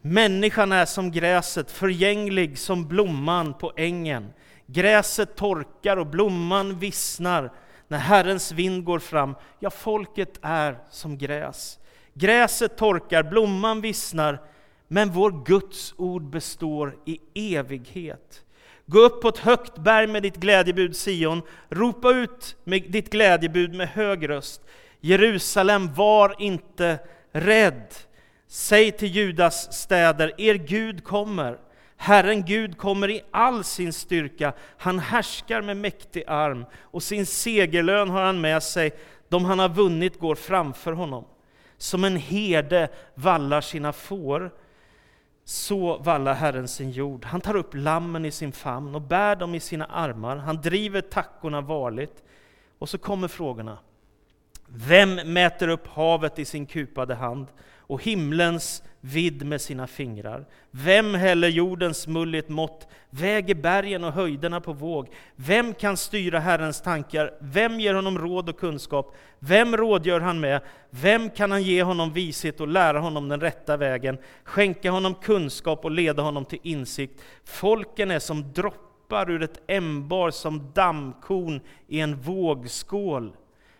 Människan 0.00 0.72
är 0.72 0.84
som 0.84 1.10
gräset, 1.10 1.70
förgänglig 1.70 2.58
som 2.58 2.88
blomman 2.88 3.54
på 3.54 3.72
ängen. 3.76 4.32
Gräset 4.66 5.36
torkar 5.36 5.96
och 5.96 6.06
blomman 6.06 6.78
vissnar 6.78 7.52
när 7.88 7.98
Herrens 7.98 8.52
vind 8.52 8.84
går 8.84 8.98
fram. 8.98 9.34
Ja, 9.58 9.70
folket 9.70 10.38
är 10.42 10.78
som 10.90 11.18
gräs. 11.18 11.78
Gräset 12.14 12.76
torkar, 12.76 13.22
blomman 13.22 13.80
vissnar, 13.80 14.40
men 14.88 15.12
vår 15.12 15.44
Guds 15.44 15.94
ord 15.96 16.22
består 16.22 16.96
i 17.04 17.20
evighet. 17.56 18.42
Gå 18.86 18.98
upp 18.98 19.22
på 19.22 19.28
ett 19.28 19.38
högt 19.38 19.78
berg 19.78 20.06
med 20.06 20.22
ditt 20.22 20.36
glädjebud 20.36 20.96
Sion, 20.96 21.42
ropa 21.68 22.10
ut 22.10 22.56
med 22.64 22.90
ditt 22.90 23.10
glädjebud 23.10 23.74
med 23.74 23.88
hög 23.88 24.28
röst. 24.28 24.60
Jerusalem, 25.00 25.94
var 25.94 26.34
inte 26.38 26.98
rädd. 27.32 27.94
Säg 28.48 28.92
till 28.92 29.08
Judas 29.08 29.72
städer, 29.80 30.40
er 30.40 30.54
Gud 30.54 31.04
kommer. 31.04 31.58
Herren 31.96 32.44
Gud 32.44 32.78
kommer 32.78 33.10
i 33.10 33.22
all 33.30 33.64
sin 33.64 33.92
styrka, 33.92 34.52
han 34.78 34.98
härskar 34.98 35.62
med 35.62 35.76
mäktig 35.76 36.24
arm, 36.26 36.64
och 36.80 37.02
sin 37.02 37.26
segerlön 37.26 38.10
har 38.10 38.22
han 38.22 38.40
med 38.40 38.62
sig, 38.62 38.92
de 39.28 39.44
han 39.44 39.58
har 39.58 39.68
vunnit 39.68 40.20
går 40.20 40.34
framför 40.34 40.92
honom. 40.92 41.24
Som 41.78 42.04
en 42.04 42.16
herde 42.16 42.88
vallar 43.14 43.60
sina 43.60 43.92
får, 43.92 44.50
så 45.48 45.98
vallar 45.98 46.34
Herren 46.34 46.68
sin 46.68 46.90
jord. 46.90 47.24
Han 47.24 47.40
tar 47.40 47.56
upp 47.56 47.74
lammen 47.74 48.24
i 48.24 48.30
sin 48.30 48.52
famn 48.52 48.94
och 48.94 49.02
bär 49.02 49.36
dem 49.36 49.54
i 49.54 49.60
sina 49.60 49.84
armar. 49.84 50.36
Han 50.36 50.60
driver 50.60 51.00
tackorna 51.00 51.60
varligt. 51.60 52.24
Och 52.78 52.88
så 52.88 52.98
kommer 52.98 53.28
frågorna. 53.28 53.78
Vem 54.66 55.14
mäter 55.14 55.68
upp 55.68 55.86
havet 55.86 56.38
i 56.38 56.44
sin 56.44 56.66
kupade 56.66 57.14
hand 57.14 57.46
och 57.86 58.02
himlens 58.02 58.82
vidd 59.00 59.46
med 59.46 59.60
sina 59.60 59.86
fingrar? 59.86 60.46
Vem 60.70 61.14
häller 61.14 61.48
jordens 61.48 62.06
mull 62.06 62.34
i 62.34 62.38
ett 62.38 62.48
mått, 62.48 62.88
väger 63.10 63.54
bergen 63.54 64.04
och 64.04 64.12
höjderna 64.12 64.60
på 64.60 64.72
våg? 64.72 65.08
Vem 65.36 65.74
kan 65.74 65.96
styra 65.96 66.38
Herrens 66.38 66.80
tankar? 66.80 67.34
Vem 67.40 67.80
ger 67.80 67.94
honom 67.94 68.18
råd 68.18 68.48
och 68.48 68.58
kunskap? 68.58 69.16
Vem 69.38 69.76
rådgör 69.76 70.20
han 70.20 70.40
med? 70.40 70.60
Vem 70.90 71.30
kan 71.30 71.50
han 71.50 71.62
ge 71.62 71.82
honom 71.82 72.12
vishet 72.12 72.60
och 72.60 72.68
lära 72.68 73.00
honom 73.00 73.28
den 73.28 73.40
rätta 73.40 73.76
vägen? 73.76 74.18
Skänka 74.44 74.90
honom 74.90 75.14
kunskap 75.14 75.84
och 75.84 75.90
leda 75.90 76.22
honom 76.22 76.44
till 76.44 76.58
insikt? 76.62 77.22
Folken 77.44 78.10
är 78.10 78.18
som 78.18 78.52
droppar 78.52 79.30
ur 79.30 79.42
ett 79.42 79.62
ämbar, 79.66 80.30
som 80.30 80.72
dammkorn 80.74 81.60
i 81.88 82.00
en 82.00 82.16
vågskål. 82.16 83.32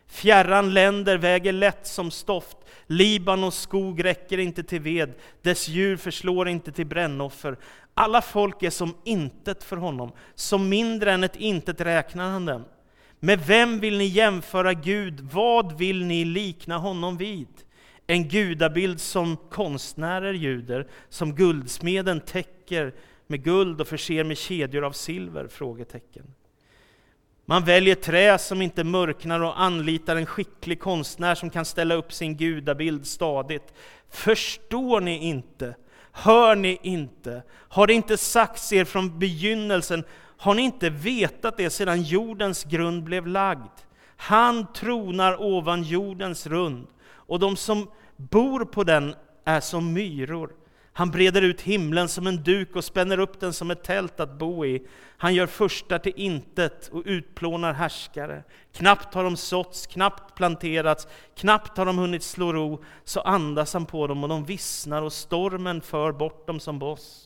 Fjärran 0.08 0.74
länder 0.74 1.18
väger 1.18 1.52
lätt 1.52 1.86
som 1.86 2.10
stoft, 2.10 2.56
Libanons 2.86 3.60
skog 3.60 4.04
räcker 4.04 4.38
inte 4.38 4.62
till 4.62 4.80
ved, 4.80 5.14
dess 5.42 5.68
djur 5.68 5.96
förslår 5.96 6.48
inte 6.48 6.72
till 6.72 6.86
brännoffer. 6.86 7.56
Alla 7.94 8.22
folk 8.22 8.62
är 8.62 8.70
som 8.70 8.94
intet 9.04 9.64
för 9.64 9.76
honom, 9.76 10.12
som 10.34 10.68
mindre 10.68 11.12
än 11.12 11.24
ett 11.24 11.36
intet 11.36 11.80
räknar 11.80 12.30
han 12.30 12.46
dem. 12.46 12.64
Med 13.20 13.46
vem 13.46 13.80
vill 13.80 13.98
ni 13.98 14.04
jämföra 14.04 14.74
Gud? 14.74 15.20
Vad 15.20 15.78
vill 15.78 16.04
ni 16.04 16.24
likna 16.24 16.78
honom 16.78 17.16
vid? 17.16 17.48
En 18.06 18.28
gudabild 18.28 19.00
som 19.00 19.36
konstnärer 19.36 20.32
ljuder, 20.32 20.88
som 21.08 21.34
guldsmeden 21.34 22.20
täcker 22.20 22.94
med 23.26 23.44
guld 23.44 23.80
och 23.80 23.88
förser 23.88 24.24
med 24.24 24.38
kedjor 24.38 24.84
av 24.84 24.92
silver? 24.92 25.48
Frågetecken. 25.48 26.34
Man 27.48 27.64
väljer 27.64 27.94
trä 27.94 28.38
som 28.38 28.62
inte 28.62 28.84
mörknar 28.84 29.40
och 29.40 29.60
anlitar 29.60 30.16
en 30.16 30.26
skicklig 30.26 30.80
konstnär 30.80 31.34
som 31.34 31.50
kan 31.50 31.64
ställa 31.64 31.94
upp 31.94 32.12
sin 32.12 32.36
gudabild 32.36 33.06
stadigt. 33.06 33.74
Förstår 34.10 35.00
ni 35.00 35.18
inte? 35.18 35.74
Hör 36.12 36.56
ni 36.56 36.78
inte? 36.82 37.42
Har 37.50 37.86
det 37.86 37.94
inte 37.94 38.16
sagts 38.16 38.72
er 38.72 38.84
från 38.84 39.18
begynnelsen? 39.18 40.04
Har 40.36 40.54
ni 40.54 40.62
inte 40.62 40.90
vetat 40.90 41.56
det 41.56 41.70
sedan 41.70 42.02
jordens 42.02 42.64
grund 42.64 43.02
blev 43.02 43.26
lagd? 43.26 43.70
Han 44.16 44.72
tronar 44.72 45.42
ovan 45.42 45.82
jordens 45.82 46.46
rund, 46.46 46.86
och 47.06 47.38
de 47.38 47.56
som 47.56 47.90
bor 48.16 48.64
på 48.64 48.84
den 48.84 49.14
är 49.44 49.60
som 49.60 49.92
myror. 49.92 50.50
Han 50.96 51.10
breder 51.10 51.42
ut 51.42 51.60
himlen 51.60 52.08
som 52.08 52.26
en 52.26 52.42
duk 52.42 52.76
och 52.76 52.84
spänner 52.84 53.18
upp 53.18 53.40
den 53.40 53.52
som 53.52 53.70
ett 53.70 53.84
tält 53.84 54.20
att 54.20 54.38
bo 54.38 54.66
i. 54.66 54.86
Han 55.16 55.34
gör 55.34 55.46
första 55.46 55.98
till 55.98 56.12
intet 56.16 56.88
och 56.88 57.02
utplånar 57.06 57.72
härskare. 57.72 58.42
Knappt 58.72 59.14
har 59.14 59.24
de 59.24 59.36
såtts, 59.36 59.86
knappt 59.86 60.36
planterats, 60.36 61.08
knappt 61.34 61.78
har 61.78 61.86
de 61.86 61.98
hunnit 61.98 62.22
slå 62.22 62.52
ro, 62.52 62.84
så 63.04 63.20
andas 63.20 63.72
han 63.72 63.86
på 63.86 64.06
dem 64.06 64.22
och 64.22 64.28
de 64.28 64.44
vissnar 64.44 65.02
och 65.02 65.12
stormen 65.12 65.80
för 65.80 66.12
bort 66.12 66.46
dem 66.46 66.60
som 66.60 66.78
boss. 66.78 67.25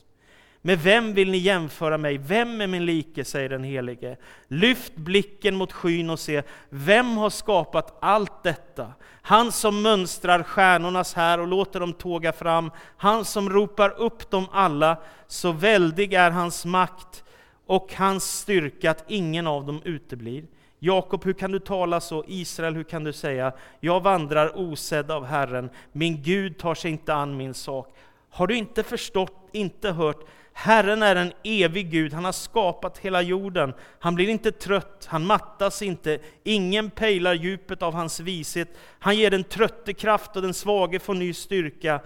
Med 0.61 0.79
vem 0.79 1.13
vill 1.13 1.31
ni 1.31 1.37
jämföra 1.37 1.97
mig? 1.97 2.17
Vem 2.17 2.61
är 2.61 2.67
min 2.67 2.85
like, 2.85 3.25
säger 3.25 3.49
den 3.49 3.63
helige. 3.63 4.17
Lyft 4.47 4.95
blicken 4.95 5.55
mot 5.55 5.71
skyn 5.71 6.09
och 6.09 6.19
se, 6.19 6.43
vem 6.69 7.17
har 7.17 7.29
skapat 7.29 7.97
allt 8.01 8.43
detta? 8.43 8.93
Han 9.21 9.51
som 9.51 9.81
mönstrar 9.81 10.43
stjärnornas 10.43 11.13
här 11.13 11.39
och 11.39 11.47
låter 11.47 11.79
dem 11.79 11.93
tåga 11.93 12.33
fram, 12.33 12.71
han 12.97 13.25
som 13.25 13.49
ropar 13.49 13.99
upp 14.01 14.29
dem 14.31 14.45
alla, 14.51 14.97
så 15.27 15.51
väldig 15.51 16.13
är 16.13 16.31
hans 16.31 16.65
makt 16.65 17.23
och 17.65 17.93
hans 17.93 18.39
styrka 18.39 18.91
att 18.91 19.03
ingen 19.07 19.47
av 19.47 19.65
dem 19.65 19.81
uteblir. 19.83 20.45
Jakob, 20.79 21.25
hur 21.25 21.33
kan 21.33 21.51
du 21.51 21.59
tala 21.59 21.99
så? 21.99 22.23
Israel, 22.27 22.75
hur 22.75 22.83
kan 22.83 23.03
du 23.03 23.13
säga, 23.13 23.53
jag 23.79 24.03
vandrar 24.03 24.57
osedd 24.57 25.11
av 25.11 25.25
Herren, 25.25 25.69
min 25.91 26.23
Gud 26.23 26.57
tar 26.57 26.75
sig 26.75 26.91
inte 26.91 27.13
an 27.13 27.37
min 27.37 27.53
sak. 27.53 27.95
Har 28.29 28.47
du 28.47 28.55
inte 28.55 28.83
förstått, 28.83 29.49
inte 29.51 29.91
hört? 29.91 30.25
Herren 30.53 31.03
är 31.03 31.15
en 31.15 31.33
evig 31.43 31.91
Gud, 31.91 32.13
han 32.13 32.25
har 32.25 32.31
skapat 32.31 32.97
hela 32.97 33.21
jorden. 33.21 33.73
Han 33.99 34.15
blir 34.15 34.29
inte 34.29 34.51
trött, 34.51 35.07
han 35.09 35.25
mattas 35.25 35.81
inte, 35.81 36.19
ingen 36.43 36.89
pejlar 36.89 37.33
djupet 37.33 37.81
av 37.81 37.93
hans 37.93 38.19
vishet. 38.19 38.77
Han 38.99 39.15
ger 39.15 39.31
den 39.31 39.43
trötte 39.43 39.93
kraft 39.93 40.35
och 40.35 40.41
den 40.41 40.53
svage 40.53 40.99
får 40.99 41.13
ny 41.13 41.33
styrka. 41.33 42.01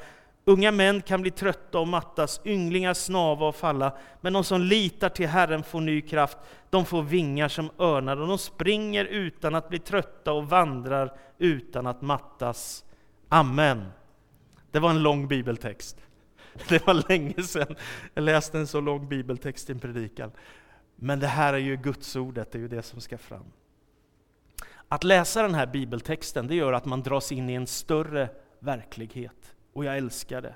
Unga 0.48 0.72
män 0.72 1.02
kan 1.02 1.22
bli 1.22 1.32
trötta 1.32 1.80
och 1.80 1.88
mattas, 1.88 2.42
ynglingar 2.46 2.94
snava 2.94 3.48
och 3.48 3.56
falla, 3.56 3.98
men 4.22 4.34
de 4.34 4.44
som 4.44 4.62
litar 4.62 5.10
till 5.10 5.28
Herren 5.28 5.64
får 5.64 5.82
ny 5.82 6.02
kraft. 6.02 6.38
De 6.70 6.86
får 6.86 7.02
vingar 7.02 7.48
som 7.48 7.70
örnar 7.80 8.18
och 8.18 8.28
de 8.28 8.38
springer 8.38 9.06
utan 9.06 9.56
att 9.56 9.70
bli 9.70 9.80
trötta 9.80 10.34
och 10.34 10.50
vandrar 10.50 11.18
utan 11.38 11.88
att 11.88 12.02
mattas. 12.02 12.86
Amen. 13.30 13.86
Det 14.72 14.80
var 14.80 14.90
en 14.90 15.04
lång 15.04 15.28
bibeltext. 15.28 15.98
Det 16.70 16.88
var 16.88 17.10
länge 17.10 17.44
sedan 17.44 17.76
jag 18.14 18.24
läste 18.24 18.58
en 18.58 18.68
så 18.68 18.82
lång 18.82 19.10
bibeltext 19.10 19.70
i 19.70 19.74
en 19.74 19.80
predikan. 19.80 20.32
Men 20.96 21.20
det 21.20 21.28
här 21.28 21.54
är 21.54 21.58
ju 21.58 21.76
Guds 21.78 22.16
ordet, 22.16 22.52
det 22.52 22.58
är 22.58 22.62
ju 22.62 22.68
det 22.68 22.82
som 22.82 23.02
ska 23.02 23.18
fram. 23.18 23.46
Att 24.88 25.04
läsa 25.04 25.42
den 25.42 25.56
här 25.56 25.66
bibeltexten, 25.66 26.48
det 26.48 26.56
gör 26.56 26.74
att 26.74 26.86
man 26.86 27.04
dras 27.04 27.32
in 27.32 27.50
i 27.50 27.54
en 27.54 27.68
större 27.68 28.30
verklighet. 28.60 29.56
Och 29.74 29.86
jag 29.86 29.98
älskar 29.98 30.42
det. 30.42 30.56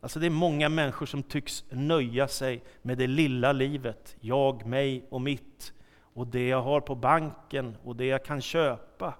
Alltså 0.00 0.18
det 0.20 0.26
är 0.26 0.30
många 0.30 0.68
människor 0.68 1.06
som 1.06 1.22
tycks 1.22 1.64
nöja 1.70 2.28
sig 2.28 2.64
med 2.82 2.98
det 2.98 3.06
lilla 3.06 3.52
livet. 3.52 4.16
Jag, 4.20 4.66
mig 4.66 5.06
och 5.10 5.20
mitt. 5.20 5.72
Och 6.14 6.26
det 6.26 6.48
jag 6.48 6.62
har 6.62 6.80
på 6.80 6.94
banken 6.94 7.76
och 7.84 7.96
det 7.96 8.06
jag 8.06 8.24
kan 8.24 8.40
köpa. 8.40 9.14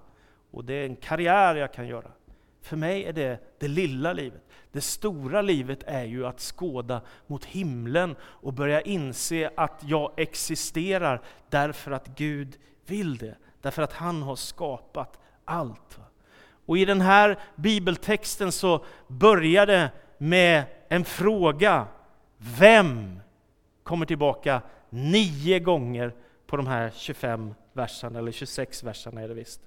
Och 0.51 0.65
det 0.65 0.73
är 0.73 0.85
en 0.85 0.95
karriär 0.95 1.55
jag 1.55 1.73
kan 1.73 1.87
göra. 1.87 2.11
För 2.61 2.77
mig 2.77 3.03
är 3.03 3.13
det 3.13 3.39
det 3.59 3.67
lilla 3.67 4.13
livet. 4.13 4.41
Det 4.71 4.81
stora 4.81 5.41
livet 5.41 5.83
är 5.85 6.03
ju 6.03 6.25
att 6.27 6.39
skåda 6.39 7.01
mot 7.27 7.45
himlen 7.45 8.15
och 8.21 8.53
börja 8.53 8.81
inse 8.81 9.51
att 9.55 9.81
jag 9.85 10.11
existerar 10.17 11.21
därför 11.49 11.91
att 11.91 12.07
Gud 12.07 12.57
vill 12.85 13.17
det. 13.17 13.35
Därför 13.61 13.81
att 13.81 13.93
han 13.93 14.21
har 14.21 14.35
skapat 14.35 15.19
allt. 15.45 15.99
Och 16.65 16.77
i 16.77 16.85
den 16.85 17.01
här 17.01 17.39
bibeltexten 17.55 18.51
så 18.51 18.85
börjar 19.07 19.65
det 19.65 19.91
med 20.17 20.63
en 20.89 21.05
fråga. 21.05 21.87
Vem 22.37 23.19
kommer 23.83 24.05
tillbaka 24.05 24.61
nio 24.89 25.59
gånger 25.59 26.13
på 26.47 26.57
de 26.57 26.67
här 26.67 26.91
25 26.95 27.53
verserna, 27.73 28.19
eller 28.19 28.31
26 28.31 28.83
verserna 28.83 29.21
är 29.21 29.27
det 29.27 29.33
visst. 29.33 29.61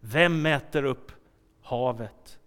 Vem 0.00 0.42
mäter 0.42 0.84
upp 0.84 1.12
havet? 1.72 2.38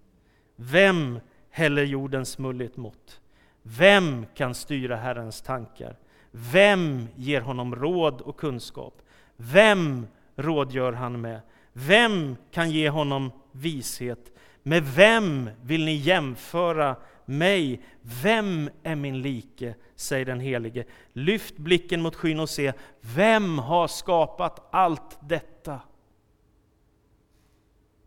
Vem 0.55 1.19
häller 1.49 1.83
jordens 1.83 2.37
mulligt 2.37 2.77
mått? 2.77 3.21
Vem 3.61 4.25
kan 4.35 4.55
styra 4.55 4.95
Herrens 4.95 5.41
tankar? 5.41 5.99
Vem 6.31 7.07
ger 7.15 7.41
honom 7.41 7.75
råd 7.75 8.21
och 8.21 8.39
kunskap? 8.39 9.01
Vem 9.37 10.07
rådgör 10.35 10.93
han 10.93 11.21
med? 11.21 11.41
Vem 11.73 12.35
kan 12.51 12.71
ge 12.71 12.89
honom 12.89 13.31
vishet? 13.51 14.31
Med 14.63 14.83
vem 14.83 15.49
vill 15.61 15.85
ni 15.85 15.95
jämföra 15.95 16.95
mig? 17.25 17.81
Vem 18.01 18.69
är 18.83 18.95
min 18.95 19.21
like? 19.21 19.75
säger 19.95 20.25
den 20.25 20.39
helige. 20.39 20.85
Lyft 21.13 21.57
blicken 21.57 22.01
mot 22.01 22.15
skyn 22.15 22.39
och 22.39 22.49
se, 22.49 22.73
vem 23.01 23.59
har 23.59 23.87
skapat 23.87 24.67
allt 24.71 25.17
detta? 25.21 25.79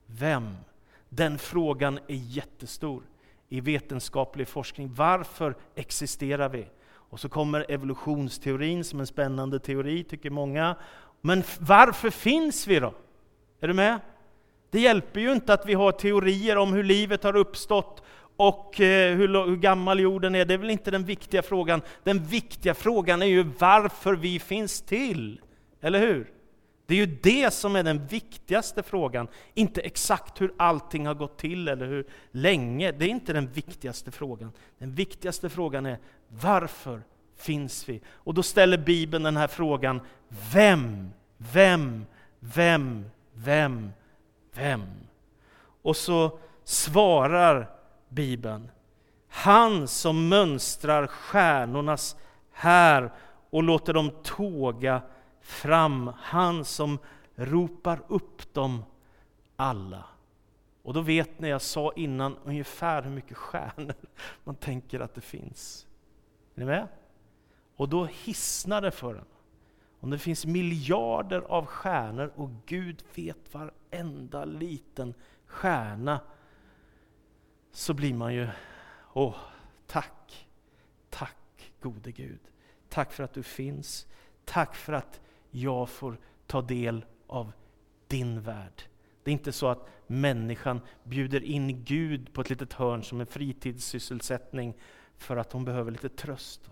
Vem? 0.07 0.57
Den 1.09 1.39
frågan 1.39 1.99
är 2.09 2.15
jättestor 2.15 3.03
i 3.49 3.61
vetenskaplig 3.61 4.49
forskning. 4.49 4.95
Varför 4.95 5.55
existerar 5.75 6.49
vi? 6.49 6.67
Och 6.91 7.21
så 7.21 7.29
kommer 7.29 7.67
evolutionsteorin 7.69 8.85
som 8.85 9.01
en 9.01 9.07
spännande 9.07 9.59
teori, 9.59 10.05
tycker 10.05 10.31
många. 10.31 10.77
Men 11.21 11.43
varför 11.61 12.11
finns 12.11 12.67
vi 12.67 12.81
då? 12.81 12.95
Är 13.61 13.69
du 13.69 13.75
med? 13.75 14.01
Det 14.71 14.81
hjälper 14.81 15.21
ju 15.21 15.33
inte 15.33 15.53
att 15.53 15.67
vi 15.67 15.75
har 15.75 15.93
teorier 15.93 16.57
om 16.57 16.73
hur 16.73 16.85
livet 16.85 17.25
har 17.25 17.37
uppstått 17.37 18.03
och 18.37 18.81
eh, 18.81 19.17
hur, 19.17 19.47
hur 19.47 19.57
gammal 19.57 20.01
jorden 20.01 20.35
är. 20.35 20.45
Det 20.45 20.55
är 20.55 20.59
väl 20.59 20.71
inte 20.71 20.91
den 20.91 21.05
viktiga 21.05 21.43
frågan. 21.43 21.83
Den 22.05 22.25
viktiga 22.25 22.75
frågan 22.75 23.23
är 23.23 23.27
ju 23.27 23.43
varför 23.43 24.15
vi 24.15 24.39
finns 24.39 24.83
till. 24.83 25.41
Eller 25.81 25.99
hur? 25.99 26.33
Det 26.89 26.95
är 26.95 27.07
ju 27.07 27.19
det 27.23 27.51
som 27.51 27.77
är 27.77 27.83
den 27.83 28.07
viktigaste 28.07 28.83
frågan, 28.83 29.29
inte 29.55 29.81
exakt 29.81 30.41
hur 30.41 30.55
allting 30.57 31.07
har 31.07 31.15
gått 31.15 31.39
till 31.39 31.69
eller 31.69 31.87
hur 31.87 32.07
länge. 32.31 32.93
Det 32.93 33.05
är 33.05 33.09
inte 33.09 33.33
den 33.33 33.47
viktigaste 33.47 34.11
frågan. 34.11 34.53
Den 34.79 34.95
viktigaste 34.95 35.49
frågan 35.49 35.87
är 35.87 35.99
varför 36.29 37.03
finns 37.37 37.89
vi? 37.89 38.01
Och 38.09 38.35
då 38.35 38.43
ställer 38.43 38.79
Bibeln 38.79 39.25
den 39.25 39.37
här 39.37 39.47
frågan, 39.47 40.01
vem, 40.53 41.11
vem, 41.37 42.07
vem, 42.41 43.11
vem, 43.33 43.91
vem? 44.55 44.83
Och 45.83 45.97
så 45.97 46.39
svarar 46.65 47.71
Bibeln, 48.09 48.71
han 49.29 49.89
som 49.89 50.29
mönstrar 50.29 51.07
stjärnornas 51.07 52.17
här 52.53 53.13
och 53.51 53.63
låter 53.63 53.93
dem 53.93 54.11
tåga 54.23 55.03
fram, 55.49 56.13
han 56.17 56.65
som 56.65 56.99
ropar 57.35 58.03
upp 58.09 58.55
dem 58.55 58.85
alla. 59.57 60.05
Och 60.83 60.95
då 60.95 61.01
vet 61.01 61.41
ni, 61.41 61.49
jag 61.49 61.63
sa 61.63 61.93
innan 61.97 62.37
ungefär 62.45 63.03
hur 63.03 63.11
mycket 63.11 63.37
stjärnor 63.37 63.95
man 64.45 64.55
tänker 64.55 65.01
att 65.01 65.15
det 65.15 65.21
finns. 65.21 65.87
Är 66.55 66.61
ni 66.61 66.67
med? 66.67 66.89
Och 67.77 67.89
då 67.89 68.07
hissnar 68.07 68.81
det 68.81 68.91
för 68.91 69.15
en. 69.15 69.25
Om 70.01 70.11
det 70.11 70.19
finns 70.19 70.47
miljarder 70.47 71.41
av 71.41 71.67
stjärnor 71.67 72.33
och 72.37 72.51
Gud 72.67 73.03
vet 73.15 73.55
varenda 73.55 74.45
liten 74.45 75.15
stjärna, 75.47 76.21
så 77.73 77.95
blir 77.95 78.15
man 78.15 78.35
ju, 78.35 78.49
åh, 79.13 79.37
tack, 79.87 80.49
tack 81.11 81.73
gode 81.81 82.13
Gud. 82.13 82.41
Tack 82.89 83.13
för 83.13 83.25
att 83.25 83.35
du 83.35 83.43
finns. 83.43 84.07
Tack 84.45 84.75
för 84.75 84.93
att 84.93 85.21
jag 85.51 85.89
får 85.89 86.19
ta 86.47 86.63
del 86.63 87.05
av 87.27 87.53
din 88.07 88.41
värld. 88.41 88.83
Det 89.23 89.31
är 89.31 89.33
inte 89.33 89.53
så 89.53 89.67
att 89.67 89.89
människan 90.07 90.81
bjuder 91.05 91.43
in 91.43 91.85
Gud 91.85 92.33
på 92.33 92.41
ett 92.41 92.51
litet 92.51 92.73
hörn 92.73 93.03
som 93.03 93.21
en 93.21 93.27
fritidssysselsättning 93.27 94.75
för 95.17 95.37
att 95.37 95.53
hon 95.53 95.65
behöver 95.65 95.91
lite 95.91 96.09
tröst. 96.09 96.71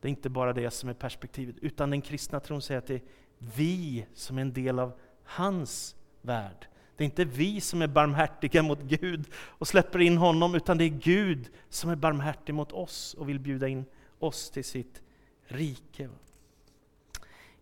Det 0.00 0.08
är 0.08 0.10
inte 0.10 0.30
bara 0.30 0.52
det 0.52 0.70
som 0.70 0.88
är 0.88 0.94
perspektivet, 0.94 1.56
utan 1.60 1.90
den 1.90 2.00
kristna 2.02 2.40
tron 2.40 2.62
säger 2.62 2.78
att 2.78 2.86
det 2.86 2.94
är 2.94 3.02
vi 3.38 4.06
som 4.14 4.38
är 4.38 4.42
en 4.42 4.52
del 4.52 4.78
av 4.78 4.92
hans 5.24 5.96
värld. 6.22 6.66
Det 6.96 7.04
är 7.04 7.06
inte 7.06 7.24
vi 7.24 7.60
som 7.60 7.82
är 7.82 7.86
barmhärtiga 7.86 8.62
mot 8.62 8.82
Gud 8.82 9.26
och 9.34 9.68
släpper 9.68 9.98
in 9.98 10.16
honom, 10.16 10.54
utan 10.54 10.78
det 10.78 10.84
är 10.84 10.88
Gud 10.88 11.50
som 11.68 11.90
är 11.90 11.96
barmhärtig 11.96 12.54
mot 12.54 12.72
oss 12.72 13.14
och 13.14 13.28
vill 13.28 13.38
bjuda 13.38 13.68
in 13.68 13.84
oss 14.18 14.50
till 14.50 14.64
sitt 14.64 15.02
rike. 15.46 16.08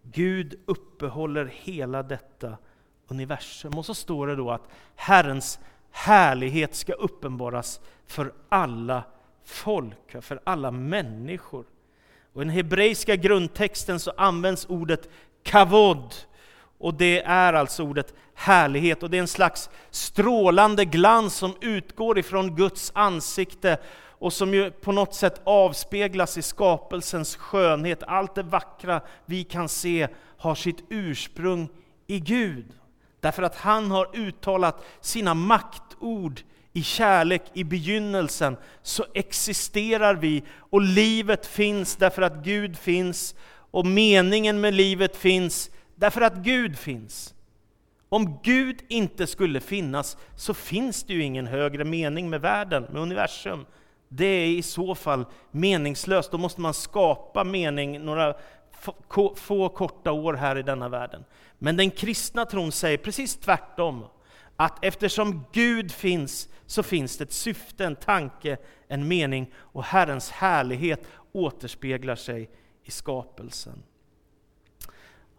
Gud 0.03 0.55
uppehåller 0.67 1.53
hela 1.55 2.03
detta 2.03 2.57
universum. 3.09 3.79
Och 3.79 3.87
så 3.87 3.95
står 3.95 4.27
det 4.27 4.37
då 4.37 4.51
att 4.51 4.69
Herrens 4.95 5.59
härlighet 5.91 6.75
ska 6.75 6.93
uppenbaras 6.93 7.81
för 8.07 8.33
alla 8.49 9.05
folk, 9.45 10.23
för 10.23 10.41
alla 10.45 10.71
människor. 10.71 11.65
Och 12.33 12.43
I 12.43 12.45
den 12.45 12.55
hebreiska 12.55 13.17
grundtexten 13.17 14.01
så 14.01 14.13
används 14.17 14.67
ordet 14.69 15.09
kavod, 15.43 16.15
och 16.79 16.95
det 16.95 17.23
är 17.23 17.53
alltså 17.53 17.83
ordet 17.83 18.15
härlighet, 18.35 19.03
och 19.03 19.11
det 19.11 19.17
är 19.17 19.21
en 19.21 19.29
slags 19.29 19.71
strålande 19.91 20.85
glans 20.85 21.35
som 21.35 21.55
utgår 21.61 22.19
ifrån 22.19 22.57
Guds 22.57 22.93
ansikte 22.95 23.79
och 24.21 24.33
som 24.33 24.55
ju 24.55 24.71
på 24.71 24.93
något 24.93 25.15
sätt 25.15 25.41
avspeglas 25.45 26.39
i 26.39 26.43
skapelsens 26.43 27.37
skönhet. 27.37 28.03
Allt 28.03 28.35
det 28.35 28.43
vackra 28.43 29.01
vi 29.27 29.45
kan 29.45 29.69
se 29.69 30.09
har 30.37 30.55
sitt 30.55 30.85
ursprung 30.89 31.69
i 32.07 32.21
Gud. 32.21 32.67
Därför 33.21 33.43
att 33.43 33.57
han 33.57 33.91
har 33.91 34.17
uttalat 34.17 34.85
sina 35.01 35.35
maktord 35.35 36.41
i 36.73 36.83
kärlek 36.83 37.43
i 37.55 37.65
begynnelsen, 37.65 38.57
så 38.83 39.05
existerar 39.15 40.15
vi 40.15 40.43
och 40.57 40.81
livet 40.81 41.47
finns 41.47 41.97
därför 41.97 42.23
att 42.23 42.45
Gud 42.45 42.79
finns 42.79 43.35
och 43.71 43.87
meningen 43.87 44.61
med 44.61 44.75
livet 44.75 45.17
finns 45.17 45.71
därför 45.95 46.21
att 46.21 46.37
Gud 46.37 46.79
finns. 46.79 47.35
Om 48.09 48.39
Gud 48.43 48.83
inte 48.89 49.27
skulle 49.27 49.61
finnas 49.61 50.17
så 50.37 50.55
finns 50.55 51.03
det 51.03 51.13
ju 51.13 51.23
ingen 51.23 51.47
högre 51.47 51.85
mening 51.85 52.31
med 52.31 52.41
världen, 52.41 52.87
med 52.93 53.03
universum, 53.03 53.67
det 54.13 54.25
är 54.25 54.47
i 54.47 54.63
så 54.63 54.95
fall 54.95 55.25
meningslöst. 55.51 56.31
Då 56.31 56.39
måste 56.39 56.61
man 56.61 56.75
skapa 56.75 57.45
mening 57.45 58.05
några 58.05 58.35
få 59.37 59.69
korta 59.69 60.13
år 60.13 60.35
här 60.35 60.59
i 60.59 60.63
denna 60.63 60.89
världen. 60.89 61.25
Men 61.59 61.77
den 61.77 61.91
kristna 61.91 62.47
tron 62.47 62.73
säger 62.73 62.99
precis 62.99 63.37
tvärtom. 63.37 64.05
Att 64.57 64.85
eftersom 64.85 65.45
Gud 65.53 65.93
finns, 65.93 66.49
så 66.67 66.83
finns 66.83 67.17
det 67.17 67.25
ett 67.25 67.33
syfte, 67.33 67.85
en 67.85 67.97
tanke, 67.97 68.57
en 68.89 69.09
mening 69.09 69.53
och 69.57 69.85
Herrens 69.85 70.31
härlighet 70.31 71.01
återspeglar 71.33 72.17
sig 72.17 72.51
i 72.85 72.91
skapelsen. 72.91 73.83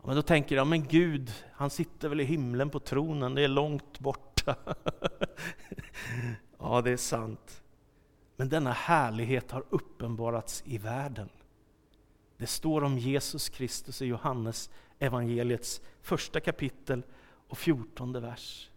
Men 0.03 0.15
då 0.15 0.21
tänker 0.21 0.55
jag, 0.55 0.67
men 0.67 0.87
Gud, 0.87 1.31
han 1.53 1.69
sitter 1.69 2.09
väl 2.09 2.21
i 2.21 2.23
himlen 2.23 2.69
på 2.69 2.79
tronen, 2.79 3.35
det 3.35 3.41
är 3.41 3.47
långt 3.47 3.99
borta. 3.99 4.55
ja, 6.59 6.81
det 6.81 6.91
är 6.91 6.97
sant. 6.97 7.61
Men 8.41 8.49
denna 8.49 8.71
härlighet 8.71 9.51
har 9.51 9.63
uppenbarats 9.69 10.63
i 10.65 10.77
världen. 10.77 11.29
Det 12.37 12.47
står 12.47 12.83
om 12.83 12.97
Jesus 12.97 13.49
Kristus 13.49 14.01
i 14.01 14.05
Johannes 14.05 14.69
evangeliets 14.99 15.81
första 16.01 16.39
kapitel 16.39 17.03
och 17.47 17.57
fjortonde 17.57 18.19
vers. 18.19 18.69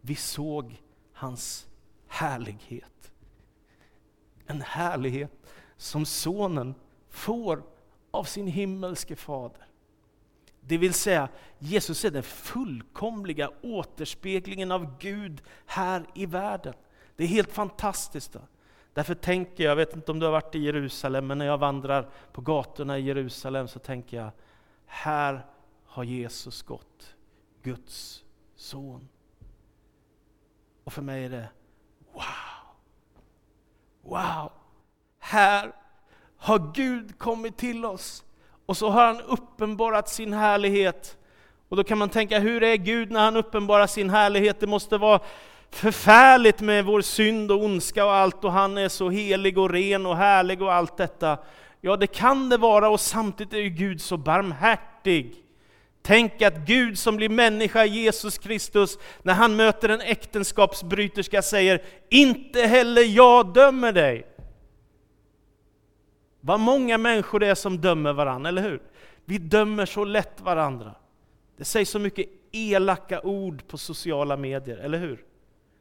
Vi 0.00 0.14
såg 0.14 0.82
hans 1.12 1.68
härlighet. 2.08 3.12
En 4.46 4.60
härlighet 4.60 5.32
som 5.76 6.06
sonen 6.06 6.74
får 7.08 7.62
av 8.10 8.24
sin 8.24 8.46
himmelske 8.46 9.16
fader. 9.16 9.66
Det 10.60 10.78
vill 10.78 10.94
säga, 10.94 11.28
Jesus 11.58 12.04
är 12.04 12.10
den 12.10 12.22
fullkomliga 12.22 13.50
återspeglingen 13.62 14.72
av 14.72 14.98
Gud 14.98 15.42
här 15.66 16.06
i 16.14 16.26
världen. 16.26 16.74
Det 17.16 17.24
är 17.24 17.28
helt 17.28 17.52
fantastiskt. 17.52 18.32
Då. 18.32 18.40
Därför 18.96 19.14
tänker 19.14 19.64
jag, 19.64 19.70
jag 19.70 19.76
vet 19.76 19.96
inte 19.96 20.12
om 20.12 20.18
du 20.18 20.26
har 20.26 20.32
varit 20.32 20.54
i 20.54 20.58
Jerusalem, 20.58 21.26
men 21.26 21.38
när 21.38 21.46
jag 21.46 21.58
vandrar 21.58 22.08
på 22.32 22.40
gatorna 22.40 22.98
i 22.98 23.02
Jerusalem 23.02 23.68
så 23.68 23.78
tänker 23.78 24.16
jag, 24.16 24.30
här 24.86 25.46
har 25.86 26.04
Jesus 26.04 26.62
gått, 26.62 27.14
Guds 27.62 28.24
son. 28.54 29.08
Och 30.84 30.92
för 30.92 31.02
mig 31.02 31.24
är 31.24 31.30
det, 31.30 31.48
wow! 32.12 32.22
Wow! 34.02 34.52
Här 35.18 35.72
har 36.36 36.72
Gud 36.74 37.18
kommit 37.18 37.56
till 37.56 37.84
oss 37.84 38.24
och 38.66 38.76
så 38.76 38.88
har 38.88 39.06
han 39.06 39.20
uppenbarat 39.20 40.08
sin 40.08 40.32
härlighet. 40.32 41.18
Och 41.68 41.76
då 41.76 41.84
kan 41.84 41.98
man 41.98 42.08
tänka, 42.08 42.38
hur 42.38 42.62
är 42.62 42.76
Gud 42.76 43.10
när 43.10 43.24
han 43.24 43.36
uppenbarar 43.36 43.86
sin 43.86 44.10
härlighet? 44.10 44.60
Det 44.60 44.66
måste 44.66 44.98
vara 44.98 45.20
förfärligt 45.70 46.60
med 46.60 46.84
vår 46.84 47.00
synd 47.00 47.50
och 47.50 47.64
ondska 47.64 48.04
och 48.04 48.12
allt 48.12 48.44
och 48.44 48.52
han 48.52 48.78
är 48.78 48.88
så 48.88 49.10
helig 49.10 49.58
och 49.58 49.70
ren 49.70 50.06
och 50.06 50.16
härlig 50.16 50.62
och 50.62 50.72
allt 50.72 50.96
detta. 50.96 51.38
Ja, 51.80 51.96
det 51.96 52.06
kan 52.06 52.48
det 52.48 52.56
vara 52.56 52.88
och 52.88 53.00
samtidigt 53.00 53.52
är 53.52 53.58
ju 53.58 53.68
Gud 53.68 54.00
så 54.00 54.16
barmhärtig. 54.16 55.34
Tänk 56.02 56.42
att 56.42 56.56
Gud 56.56 56.98
som 56.98 57.16
blir 57.16 57.28
människa, 57.28 57.84
Jesus 57.84 58.38
Kristus, 58.38 58.98
när 59.22 59.34
han 59.34 59.56
möter 59.56 59.88
en 59.88 60.00
äktenskapsbryterska 60.00 61.42
säger 61.42 61.82
Inte 62.08 62.60
heller 62.60 63.02
jag 63.02 63.52
dömer 63.52 63.92
dig. 63.92 64.26
Vad 66.40 66.60
många 66.60 66.98
människor 66.98 67.40
det 67.40 67.46
är 67.46 67.54
som 67.54 67.80
dömer 67.80 68.12
varandra, 68.12 68.48
eller 68.48 68.62
hur? 68.62 68.82
Vi 69.24 69.38
dömer 69.38 69.86
så 69.86 70.04
lätt 70.04 70.40
varandra. 70.40 70.94
Det 71.56 71.64
sägs 71.64 71.90
så 71.90 71.98
mycket 71.98 72.26
elaka 72.52 73.20
ord 73.20 73.68
på 73.68 73.78
sociala 73.78 74.36
medier, 74.36 74.76
eller 74.76 74.98
hur? 74.98 75.24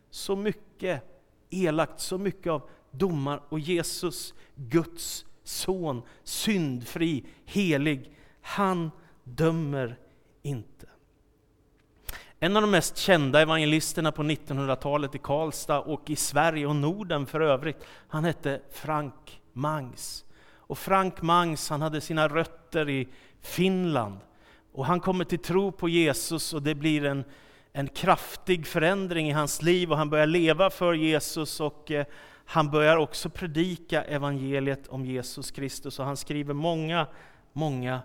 Så 0.10 0.36
mycket 0.36 1.04
elakt, 1.50 2.00
så 2.00 2.18
mycket 2.18 2.52
av 2.52 2.70
domar. 2.92 3.42
Och 3.50 3.60
Jesus, 3.60 4.34
Guds 4.56 5.26
son, 5.44 6.02
syndfri, 6.24 7.26
helig, 7.46 8.18
han 8.42 8.92
dömer 9.24 9.98
inte. 10.42 10.88
En 12.40 12.56
av 12.56 12.62
de 12.62 12.72
mest 12.72 12.98
kända 12.98 13.42
evangelisterna 13.42 14.12
på 14.12 14.24
1900-talet 14.24 15.16
i 15.16 15.18
Karlstad 15.18 15.80
och 15.80 16.10
i 16.10 16.16
Sverige 16.16 16.68
och 16.68 16.76
Norden 16.76 17.26
för 17.26 17.42
övrigt, 17.42 17.86
han 18.08 18.24
hette 18.24 18.62
Frank 18.72 19.42
Mangs. 19.54 20.26
Och 20.68 20.78
Frank 20.78 21.22
Mangs 21.22 21.70
han 21.70 21.82
hade 21.82 22.02
sina 22.02 22.28
rötter 22.28 22.90
i 22.90 23.08
Finland. 23.42 24.18
Och 24.72 24.86
han 24.86 25.00
kommer 25.00 25.26
till 25.26 25.40
tro 25.40 25.72
på 25.72 25.90
Jesus 25.90 26.54
och 26.54 26.62
det 26.62 26.76
blir 26.76 27.06
en, 27.06 27.24
en 27.78 27.88
kraftig 27.88 28.68
förändring 28.68 29.30
i 29.30 29.32
hans 29.32 29.62
liv 29.62 29.92
och 29.92 29.98
han 29.98 30.10
börjar 30.10 30.26
leva 30.26 30.70
för 30.70 30.94
Jesus 30.94 31.60
och 31.60 31.92
eh, 31.92 32.06
han 32.46 32.72
börjar 32.72 32.98
också 32.98 33.30
predika 33.30 34.04
evangeliet 34.04 34.88
om 34.88 35.06
Jesus 35.06 35.52
Kristus 35.52 36.00
och 36.00 36.06
han 36.06 36.18
skriver 36.18 36.54
många, 36.54 37.08
många 37.54 38.02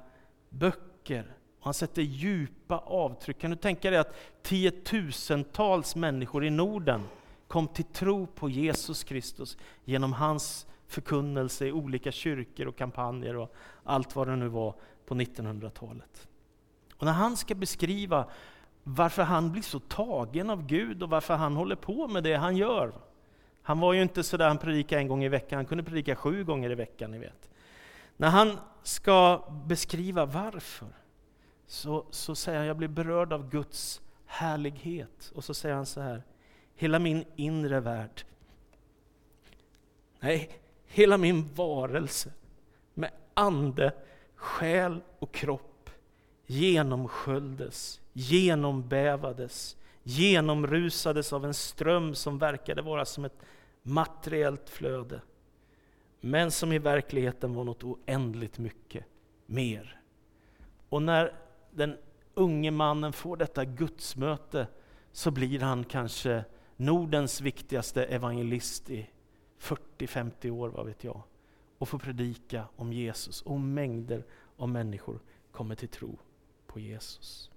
böcker. 0.48 1.34
Och 1.58 1.64
han 1.64 1.74
sätter 1.74 2.02
djupa 2.02 2.78
avtryck. 2.78 3.38
Kan 3.38 3.50
du 3.50 3.56
tänka 3.56 3.90
dig 3.90 3.98
att 3.98 4.14
tiotusentals 4.42 5.96
människor 5.96 6.44
i 6.44 6.50
Norden 6.50 7.02
kom 7.48 7.68
till 7.68 7.84
tro 7.84 8.26
på 8.26 8.48
Jesus 8.48 9.04
Kristus 9.04 9.58
genom 9.84 10.12
hans 10.12 10.66
förkunnelse 10.86 11.66
i 11.66 11.72
olika 11.72 12.12
kyrkor 12.12 12.66
och 12.66 12.76
kampanjer 12.76 13.36
och 13.36 13.54
allt 13.84 14.16
vad 14.16 14.28
det 14.28 14.36
nu 14.36 14.48
var 14.48 14.74
på 15.06 15.14
1900-talet. 15.14 16.28
Och 16.96 17.06
när 17.06 17.12
han 17.12 17.36
ska 17.36 17.54
beskriva 17.54 18.26
varför 18.82 19.22
han 19.22 19.52
blir 19.52 19.62
så 19.62 19.78
tagen 19.78 20.50
av 20.50 20.66
Gud 20.66 21.02
och 21.02 21.10
varför 21.10 21.34
han 21.34 21.56
håller 21.56 21.76
på 21.76 22.08
med 22.08 22.24
det 22.24 22.34
han 22.34 22.56
gör. 22.56 22.92
Han 23.62 23.80
var 23.80 23.92
ju 23.92 24.02
inte 24.02 24.22
sådär, 24.22 24.48
han 24.48 24.58
predikade 24.58 25.00
en 25.00 25.08
gång 25.08 25.24
i 25.24 25.28
veckan, 25.28 25.56
han 25.56 25.66
kunde 25.66 25.84
predika 25.84 26.16
sju 26.16 26.44
gånger 26.44 26.70
i 26.70 26.74
veckan, 26.74 27.10
ni 27.10 27.18
vet. 27.18 27.50
När 28.16 28.28
han 28.28 28.58
ska 28.82 29.44
beskriva 29.66 30.26
varför, 30.26 30.88
så, 31.66 32.06
så 32.10 32.34
säger 32.34 32.58
han, 32.58 32.66
jag 32.66 32.76
blir 32.76 32.88
berörd 32.88 33.32
av 33.32 33.50
Guds 33.50 34.00
härlighet. 34.26 35.32
Och 35.34 35.44
så 35.44 35.54
säger 35.54 35.74
han 35.74 35.86
så 35.86 36.00
här, 36.00 36.22
hela 36.74 36.98
min 36.98 37.24
inre 37.36 37.80
värld, 37.80 38.22
nej, 40.20 40.50
hela 40.86 41.18
min 41.18 41.54
varelse 41.54 42.32
med 42.94 43.10
ande, 43.34 43.92
själ 44.34 45.00
och 45.18 45.34
kropp 45.34 45.69
genomsköljdes, 46.50 48.00
genombävades, 48.12 49.76
genomrusades 50.02 51.32
av 51.32 51.44
en 51.44 51.54
ström 51.54 52.14
som 52.14 52.38
verkade 52.38 52.82
vara 52.82 53.04
som 53.04 53.24
ett 53.24 53.42
materiellt 53.82 54.70
flöde, 54.70 55.20
men 56.20 56.50
som 56.50 56.72
i 56.72 56.78
verkligheten 56.78 57.54
var 57.54 57.64
något 57.64 57.84
oändligt 57.84 58.58
mycket 58.58 59.04
mer. 59.46 60.00
Och 60.88 61.02
när 61.02 61.34
den 61.70 61.96
unge 62.34 62.70
mannen 62.70 63.12
får 63.12 63.36
detta 63.36 63.64
gudsmöte 63.64 64.66
så 65.12 65.30
blir 65.30 65.60
han 65.60 65.84
kanske 65.84 66.44
Nordens 66.76 67.40
viktigaste 67.40 68.04
evangelist 68.04 68.90
i 68.90 69.10
40-50 69.60 70.50
år, 70.50 70.68
vad 70.68 70.86
vet 70.86 71.04
jag, 71.04 71.22
och 71.78 71.88
får 71.88 71.98
predika 71.98 72.64
om 72.76 72.92
Jesus. 72.92 73.42
Och 73.42 73.60
mängder 73.60 74.24
av 74.56 74.68
människor 74.68 75.20
kommer 75.52 75.74
till 75.74 75.88
tro 75.88 76.18
på 76.72 76.80
Jesus. 76.80 77.50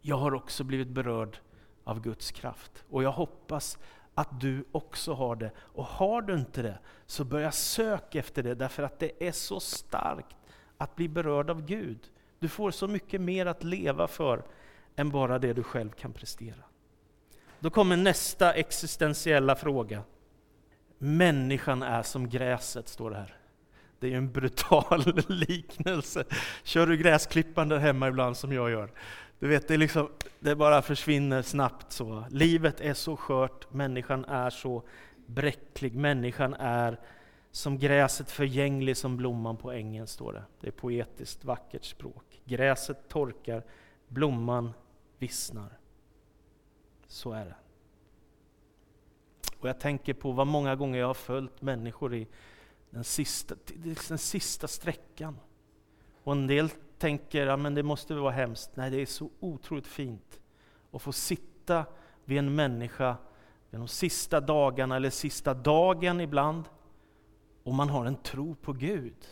Jag 0.00 0.16
har 0.16 0.34
också 0.34 0.64
blivit 0.64 0.88
berörd 0.88 1.38
av 1.84 2.00
Guds 2.00 2.30
kraft 2.32 2.84
och 2.90 3.02
jag 3.02 3.12
hoppas 3.12 3.78
att 4.14 4.40
du 4.40 4.64
också 4.72 5.12
har 5.12 5.36
det. 5.36 5.50
Och 5.56 5.84
har 5.84 6.22
du 6.22 6.34
inte 6.34 6.62
det, 6.62 6.78
så 7.06 7.24
börja 7.24 7.52
söka 7.52 8.18
efter 8.18 8.42
det, 8.42 8.54
därför 8.54 8.82
att 8.82 8.98
det 8.98 9.26
är 9.28 9.32
så 9.32 9.60
starkt 9.60 10.36
att 10.78 10.96
bli 10.96 11.08
berörd 11.08 11.50
av 11.50 11.66
Gud. 11.66 11.98
Du 12.38 12.48
får 12.48 12.70
så 12.70 12.88
mycket 12.88 13.20
mer 13.20 13.46
att 13.46 13.64
leva 13.64 14.08
för 14.08 14.44
än 14.96 15.10
bara 15.10 15.38
det 15.38 15.52
du 15.52 15.62
själv 15.62 15.90
kan 15.90 16.12
prestera. 16.12 16.64
Då 17.60 17.70
kommer 17.70 17.96
nästa 17.96 18.52
existentiella 18.52 19.54
fråga. 19.54 20.02
Människan 20.98 21.82
är 21.82 22.02
som 22.02 22.28
gräset, 22.28 22.88
står 22.88 23.10
det 23.10 23.16
här. 23.16 23.43
Det 23.98 24.06
är 24.06 24.10
ju 24.10 24.16
en 24.16 24.32
brutal 24.32 25.02
liknelse. 25.28 26.24
Kör 26.62 26.86
du 26.86 26.96
gräsklippan 26.96 27.68
där 27.68 27.78
hemma 27.78 28.08
ibland 28.08 28.36
som 28.36 28.52
jag 28.52 28.70
gör? 28.70 28.90
Du 29.38 29.48
vet, 29.48 29.68
det, 29.68 29.76
liksom, 29.76 30.08
det 30.40 30.56
bara 30.56 30.82
försvinner 30.82 31.42
snabbt 31.42 31.92
så. 31.92 32.24
Livet 32.30 32.80
är 32.80 32.94
så 32.94 33.16
skört, 33.16 33.72
människan 33.72 34.24
är 34.24 34.50
så 34.50 34.82
bräcklig, 35.26 35.94
människan 35.94 36.54
är 36.54 37.00
som 37.50 37.78
gräset 37.78 38.30
förgänglig 38.30 38.96
som 38.96 39.16
blomman 39.16 39.56
på 39.56 39.72
ängen, 39.72 40.06
står 40.06 40.32
det. 40.32 40.44
Det 40.60 40.66
är 40.66 40.72
poetiskt 40.72 41.44
vackert 41.44 41.84
språk. 41.84 42.40
Gräset 42.44 43.08
torkar, 43.08 43.62
blomman 44.08 44.72
vissnar. 45.18 45.78
Så 47.06 47.32
är 47.32 47.44
det. 47.44 47.54
Och 49.60 49.68
jag 49.68 49.80
tänker 49.80 50.14
på 50.14 50.32
vad 50.32 50.46
många 50.46 50.76
gånger 50.76 50.98
jag 50.98 51.06
har 51.06 51.14
följt 51.14 51.62
människor 51.62 52.14
i 52.14 52.26
den 52.94 53.04
sista, 53.04 53.54
den 54.08 54.18
sista 54.18 54.68
sträckan. 54.68 55.38
Och 56.22 56.32
en 56.32 56.46
del 56.46 56.68
tänker 56.98 57.46
att 57.46 57.62
ja, 57.62 57.70
det 57.70 57.82
måste 57.82 58.14
vara 58.14 58.32
hemskt. 58.32 58.70
Nej, 58.74 58.90
det 58.90 59.02
är 59.02 59.06
så 59.06 59.30
otroligt 59.40 59.86
fint 59.86 60.40
att 60.92 61.02
få 61.02 61.12
sitta 61.12 61.84
vid 62.24 62.38
en 62.38 62.54
människa 62.54 63.16
de 63.76 63.88
sista 63.88 64.40
dagarna, 64.40 64.96
eller 64.96 65.10
sista 65.10 65.54
dagen 65.54 66.20
ibland, 66.20 66.64
och 67.62 67.74
man 67.74 67.88
har 67.88 68.06
en 68.06 68.16
tro 68.16 68.54
på 68.54 68.72
Gud. 68.72 69.26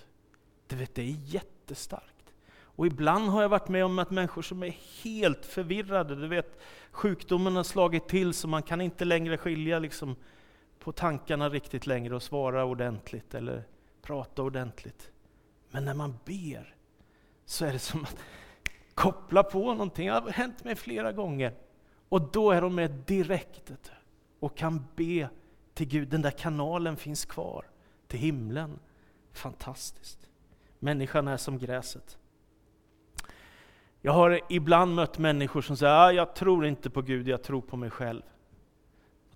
Du 0.67 0.77
vet, 0.77 0.95
det 0.95 1.03
är 1.03 1.17
jättestarkt. 1.27 2.35
Och 2.55 2.87
ibland 2.87 3.29
har 3.29 3.43
jag 3.43 3.49
varit 3.49 3.69
med 3.69 3.85
om 3.85 3.99
att 3.99 4.11
människor 4.11 4.43
som 4.43 4.63
är 4.63 4.77
helt 5.03 5.47
förvirrade, 5.47 6.17
du 6.17 6.29
vet, 6.29 6.61
sjukdomen 6.91 7.57
har 7.57 7.63
slagit 7.63 8.09
till 8.09 8.35
så 8.35 8.49
man 8.49 8.63
kan 8.63 8.81
inte 8.81 9.05
längre 9.05 9.39
skilja 9.39 9.79
liksom, 9.79 10.17
på 10.83 10.93
tankarna 10.93 11.49
riktigt 11.49 11.87
längre 11.87 12.15
och 12.15 12.23
svara 12.23 12.65
ordentligt 12.65 13.35
eller 13.35 13.65
prata 14.03 14.43
ordentligt. 14.43 15.11
Men 15.71 15.85
när 15.85 15.95
man 15.95 16.19
ber 16.25 16.75
så 17.45 17.65
är 17.65 17.73
det 17.73 17.79
som 17.79 18.03
att 18.03 18.17
koppla 18.95 19.43
på 19.43 19.59
någonting. 19.59 20.07
Det 20.07 20.13
har 20.13 20.31
hänt 20.31 20.65
mig 20.65 20.77
flera 20.77 21.13
gånger. 21.13 21.55
Och 22.09 22.33
då 22.33 22.51
är 22.51 22.61
de 22.61 22.75
med 22.75 22.91
direkt 22.91 23.73
och 24.41 24.57
kan 24.57 24.87
be 24.97 25.29
till 25.75 25.89
Gud. 25.89 26.09
Den 26.09 26.23
där 26.23 26.31
kanalen 26.31 26.97
finns 26.97 27.25
kvar 27.25 27.67
till 28.09 28.19
himlen. 28.19 28.79
Fantastiskt. 29.33 30.29
Människan 30.79 31.29
är 31.29 31.37
som 31.37 31.59
gräset. 31.59 32.19
Jag 34.01 34.13
har 34.13 34.41
ibland 34.49 34.95
mött 34.95 35.19
människor 35.19 35.63
som 35.63 35.77
säger 35.77 35.95
ah, 35.95 36.13
jag 36.13 36.35
tror 36.35 36.67
inte 36.67 36.91
på 36.91 37.03
Gud, 37.03 37.29
jag 37.29 37.43
tror 37.43 37.61
på 37.61 37.77
mig 37.77 37.91
själv. 37.91 38.23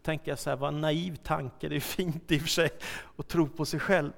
Då 0.07 0.09
tänker 0.09 0.31
jag 0.31 0.39
så 0.39 0.51
här, 0.51 0.57
vad 0.57 0.75
en 0.75 0.81
naiv 0.81 1.17
tanke, 1.17 1.69
det 1.69 1.77
är 1.77 1.81
fint 1.81 2.33
i 2.33 2.39
och 2.39 2.43
för 2.43 2.49
sig 2.49 2.71
att 3.17 3.29
tro 3.29 3.49
på 3.49 3.65
sig 3.65 3.81
själv. 3.81 4.13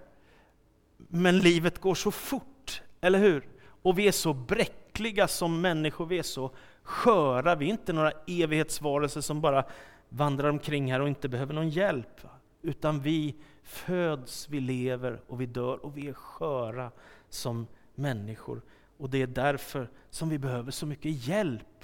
Men 0.96 1.38
livet 1.38 1.78
går 1.78 1.94
så 1.94 2.10
fort, 2.10 2.82
eller 3.00 3.18
hur? 3.18 3.48
Och 3.82 3.98
vi 3.98 4.08
är 4.08 4.12
så 4.12 4.32
bräckliga 4.32 5.28
som 5.28 5.60
människor, 5.60 6.06
vi 6.06 6.18
är 6.18 6.22
så 6.22 6.50
sköra, 6.82 7.54
vi 7.54 7.66
är 7.66 7.70
inte 7.70 7.92
några 7.92 8.12
evighetsvarelser 8.26 9.20
som 9.20 9.40
bara 9.40 9.64
vandrar 10.08 10.48
omkring 10.48 10.92
här 10.92 11.00
och 11.00 11.08
inte 11.08 11.28
behöver 11.28 11.54
någon 11.54 11.70
hjälp. 11.70 12.20
utan 12.62 13.00
vi 13.00 13.36
föds, 13.62 14.48
vi 14.48 14.60
lever 14.60 15.20
och 15.26 15.40
vi 15.40 15.46
dör 15.46 15.84
och 15.84 15.96
vi 15.96 16.08
är 16.08 16.12
sköra 16.12 16.90
som 17.28 17.66
människor. 17.94 18.62
Och 18.96 19.10
det 19.10 19.22
är 19.22 19.26
därför 19.26 19.90
som 20.10 20.28
vi 20.28 20.38
behöver 20.38 20.70
så 20.70 20.86
mycket 20.86 21.26
hjälp. 21.26 21.77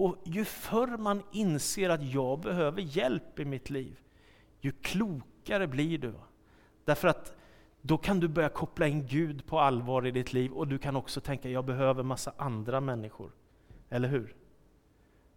Och 0.00 0.16
ju 0.24 0.44
förr 0.44 0.96
man 0.96 1.22
inser 1.32 1.90
att 1.90 2.02
jag 2.02 2.40
behöver 2.40 2.82
hjälp 2.82 3.38
i 3.38 3.44
mitt 3.44 3.70
liv, 3.70 4.00
ju 4.60 4.72
klokare 4.72 5.66
blir 5.66 5.98
du. 5.98 6.14
Därför 6.84 7.08
att 7.08 7.34
då 7.80 7.98
kan 7.98 8.20
du 8.20 8.28
börja 8.28 8.48
koppla 8.48 8.86
in 8.86 9.06
Gud 9.06 9.46
på 9.46 9.60
allvar 9.60 10.06
i 10.06 10.10
ditt 10.10 10.32
liv 10.32 10.52
och 10.52 10.68
du 10.68 10.78
kan 10.78 10.96
också 10.96 11.20
tänka, 11.20 11.48
jag 11.48 11.64
behöver 11.64 12.02
massa 12.02 12.32
andra 12.36 12.80
människor. 12.80 13.30
Eller 13.90 14.08
hur? 14.08 14.34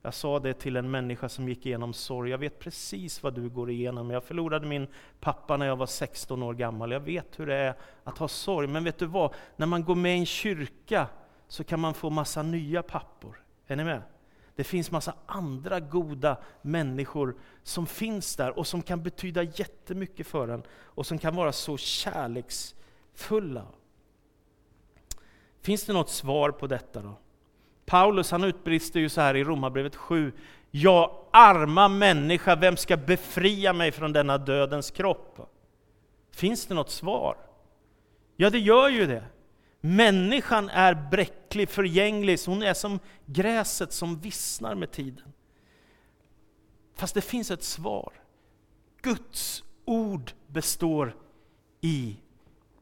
Jag 0.02 0.13
sa 0.13 0.39
det 0.39 0.54
till 0.54 0.76
en 0.76 0.91
människa 0.91 1.30
som 1.30 1.49
gick 1.49 1.65
igenom 1.65 1.93
sorg. 1.93 2.32
Jag 2.32 2.38
vet 2.38 2.60
precis 2.60 3.23
vad 3.23 3.34
du 3.34 3.49
går 3.49 3.69
igenom. 3.69 4.10
Jag 4.10 4.23
förlorade 4.23 4.67
min 4.67 4.88
pappa 5.19 5.58
när 5.58 5.65
jag 5.65 5.76
var 5.76 5.86
16 5.86 6.43
år 6.43 6.54
gammal. 6.54 6.91
Jag 6.91 6.99
vet 6.99 7.39
hur 7.39 7.45
det 7.45 7.56
är 7.56 7.76
att 8.04 8.17
ha 8.17 8.28
sorg. 8.28 8.67
Men 8.67 8.84
vet 8.84 8.99
du 8.99 9.06
vad? 9.06 9.34
När 9.56 9.67
man 9.67 9.84
går 9.84 9.95
med 9.95 10.15
i 10.15 10.19
en 10.19 10.26
kyrka 10.26 11.08
så 11.47 11.63
kan 11.63 11.80
man 11.80 11.93
få 11.93 12.10
massa 12.10 12.43
nya 12.43 12.84
pappor. 12.84 13.43
Är 13.67 13.76
ni 13.76 13.84
med? 13.84 14.02
Det 14.55 14.63
finns 14.63 14.91
massa 14.91 15.13
andra 15.25 15.79
goda 15.79 16.37
människor 16.61 17.35
som 17.63 17.85
finns 17.87 18.35
där 18.35 18.59
och 18.59 18.67
som 18.67 18.81
kan 18.81 19.03
betyda 19.03 19.43
jättemycket 19.43 20.27
för 20.27 20.47
en 20.47 20.63
och 20.71 21.05
som 21.05 21.17
kan 21.17 21.35
vara 21.35 21.51
så 21.51 21.77
kärleksfulla. 21.77 23.65
Finns 25.61 25.85
det 25.85 25.93
något 25.93 26.09
svar 26.09 26.51
på 26.51 26.67
detta 26.67 27.01
då? 27.01 27.17
Paulus 27.85 28.31
han 28.31 28.43
utbrister 28.43 28.99
ju 28.99 29.09
så 29.09 29.21
här 29.21 29.35
i 29.35 29.43
Romarbrevet 29.43 29.95
7. 29.95 30.31
Ja, 30.71 31.27
arma 31.31 31.87
människa, 31.87 32.55
vem 32.55 32.77
ska 32.77 32.97
befria 32.97 33.73
mig 33.73 33.91
från 33.91 34.13
denna 34.13 34.37
dödens 34.37 34.91
kropp? 34.91 35.39
Finns 36.31 36.65
det 36.65 36.73
något 36.73 36.89
svar? 36.89 37.37
Ja, 38.35 38.49
det 38.49 38.59
gör 38.59 38.89
ju 38.89 39.05
det. 39.05 39.23
Människan 39.86 40.69
är 40.69 41.10
bräcklig, 41.12 41.69
förgänglig, 41.69 42.39
så 42.39 42.52
hon 42.52 42.62
är 42.62 42.74
som 42.74 43.00
gräset 43.26 43.93
som 43.93 44.19
vissnar 44.19 44.76
med 44.76 44.91
tiden. 44.91 45.34
Fast 46.96 47.13
det 47.13 47.22
finns 47.22 47.52
ett 47.52 47.63
svar. 47.63 48.13
Guds 49.02 49.63
ord 49.86 50.32
består 50.48 51.15
i 51.82 52.17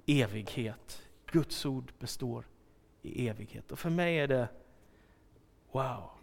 evighet. 0.05 1.01
Guds 1.31 1.65
ord 1.65 1.91
består 1.99 2.47
i 3.01 3.27
evighet. 3.27 3.71
Och 3.71 3.79
för 3.79 3.89
mig 3.89 4.19
är 4.19 4.27
det 4.27 4.47
Wow! 5.71 6.20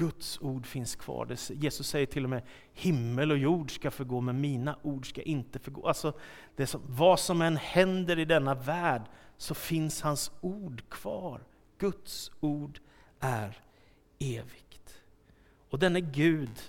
Guds 0.00 0.38
ord 0.40 0.66
finns 0.66 0.96
kvar. 0.96 1.36
Jesus 1.50 1.88
säger 1.88 2.06
till 2.06 2.24
och 2.24 2.30
med 2.30 2.42
himmel 2.72 3.30
och 3.30 3.38
jord 3.38 3.74
ska 3.74 3.90
förgå, 3.90 4.20
men 4.20 4.40
mina 4.40 4.76
ord 4.82 5.08
ska 5.08 5.22
inte 5.22 5.58
förgå. 5.58 5.88
Alltså, 5.88 6.12
det 6.56 6.66
som, 6.66 6.80
vad 6.86 7.20
som 7.20 7.42
än 7.42 7.56
händer 7.56 8.18
i 8.18 8.24
denna 8.24 8.54
värld 8.54 9.02
så 9.36 9.54
finns 9.54 10.02
hans 10.02 10.30
ord 10.40 10.82
kvar. 10.88 11.40
Guds 11.78 12.32
ord 12.40 12.80
är 13.20 13.58
evigt. 14.18 15.00
Och 15.70 15.78
denne 15.78 16.00
Gud, 16.00 16.60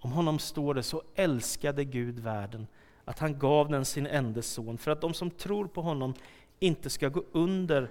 om 0.00 0.12
honom 0.12 0.38
står 0.38 0.74
det, 0.74 0.82
så 0.82 1.02
älskade 1.14 1.84
Gud 1.84 2.18
världen 2.18 2.66
att 3.04 3.18
han 3.18 3.38
gav 3.38 3.68
den 3.68 3.84
sin 3.84 4.06
enda 4.06 4.42
son 4.42 4.78
för 4.78 4.90
att 4.90 5.00
de 5.00 5.14
som 5.14 5.30
tror 5.30 5.66
på 5.66 5.82
honom 5.82 6.14
inte 6.58 6.90
ska 6.90 7.08
gå 7.08 7.24
under 7.32 7.90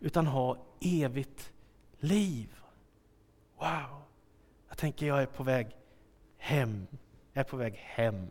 utan 0.00 0.26
ha 0.26 0.56
evigt 0.80 1.52
liv. 2.00 2.48
Wow! 3.58 4.01
Jag 4.82 4.84
tänker 4.84 5.06
jag 5.06 5.22
är 5.22 5.26
på 5.26 5.42
väg 5.42 5.76
hem. 6.36 6.86
Jag 7.32 7.40
är 7.40 7.50
på 7.50 7.56
väg 7.56 7.74
hem. 7.74 8.30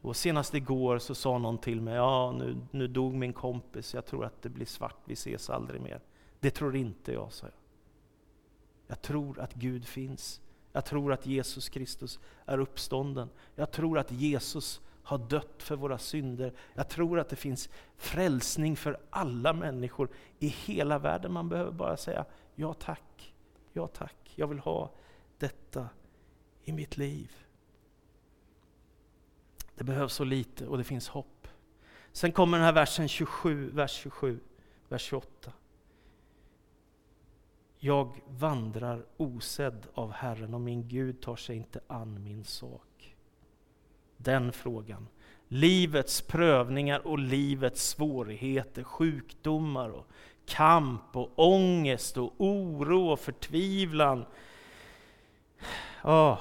Och 0.00 0.16
senast 0.16 0.54
igår 0.54 0.98
så 0.98 1.14
sa 1.14 1.38
någon 1.38 1.58
till 1.58 1.80
mig, 1.80 1.94
ja 1.94 2.32
nu, 2.38 2.56
nu 2.70 2.86
dog 2.86 3.14
min 3.14 3.32
kompis, 3.32 3.94
jag 3.94 4.06
tror 4.06 4.24
att 4.24 4.42
det 4.42 4.48
blir 4.48 4.66
svart, 4.66 4.96
vi 5.04 5.12
ses 5.12 5.50
aldrig 5.50 5.80
mer. 5.80 6.00
Det 6.40 6.50
tror 6.50 6.76
inte 6.76 7.12
jag, 7.12 7.32
sa 7.32 7.46
jag. 7.46 7.54
Jag 8.86 9.02
tror 9.02 9.40
att 9.40 9.54
Gud 9.54 9.86
finns. 9.86 10.40
Jag 10.72 10.84
tror 10.84 11.12
att 11.12 11.26
Jesus 11.26 11.68
Kristus 11.68 12.20
är 12.44 12.58
uppstånden. 12.58 13.28
Jag 13.54 13.70
tror 13.70 13.98
att 13.98 14.12
Jesus 14.12 14.80
har 15.02 15.18
dött 15.18 15.62
för 15.62 15.76
våra 15.76 15.98
synder. 15.98 16.52
Jag 16.74 16.88
tror 16.88 17.20
att 17.20 17.28
det 17.28 17.36
finns 17.36 17.68
frälsning 17.96 18.76
för 18.76 18.98
alla 19.10 19.52
människor 19.52 20.08
i 20.38 20.48
hela 20.48 20.98
världen. 20.98 21.32
Man 21.32 21.48
behöver 21.48 21.72
bara 21.72 21.96
säga 21.96 22.24
ja 22.54 22.74
tack. 22.74 23.32
Ja 23.76 23.86
tack, 23.86 24.25
jag 24.36 24.46
vill 24.46 24.58
ha 24.58 24.90
detta 25.38 25.88
i 26.64 26.72
mitt 26.72 26.96
liv. 26.96 27.32
Det 29.74 29.84
behövs 29.84 30.14
så 30.14 30.24
lite 30.24 30.66
och 30.66 30.78
det 30.78 30.84
finns 30.84 31.08
hopp. 31.08 31.48
Sen 32.12 32.32
kommer 32.32 32.58
den 32.58 32.64
här 32.64 32.72
versen 32.72 33.08
27, 33.08 33.70
vers 33.70 33.92
27, 33.92 34.40
vers 34.88 35.02
28. 35.02 35.52
Jag 37.78 38.20
vandrar 38.28 39.06
osedd 39.16 39.86
av 39.94 40.12
Herren 40.12 40.54
och 40.54 40.60
min 40.60 40.88
Gud 40.88 41.20
tar 41.20 41.36
sig 41.36 41.56
inte 41.56 41.80
an 41.86 42.22
min 42.22 42.44
sak. 42.44 43.16
Den 44.16 44.52
frågan. 44.52 45.08
Livets 45.48 46.22
prövningar 46.22 47.06
och 47.06 47.18
livets 47.18 47.88
svårigheter, 47.88 48.82
sjukdomar 48.82 49.88
och 49.88 50.06
kamp 50.46 51.16
och 51.16 51.32
ångest 51.36 52.16
och 52.16 52.32
oro 52.38 53.08
och 53.08 53.20
förtvivlan. 53.20 54.24
Oh, 56.04 56.38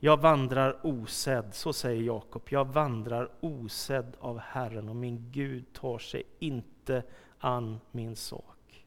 jag 0.00 0.20
vandrar 0.20 0.86
osedd, 0.86 1.54
så 1.54 1.72
säger 1.72 2.02
Jakob. 2.02 2.42
Jag 2.48 2.64
vandrar 2.64 3.30
osedd 3.40 4.16
av 4.20 4.38
Herren 4.38 4.88
och 4.88 4.96
min 4.96 5.30
Gud 5.30 5.72
tar 5.72 5.98
sig 5.98 6.22
inte 6.38 7.02
an 7.38 7.80
min 7.90 8.16
sak. 8.16 8.86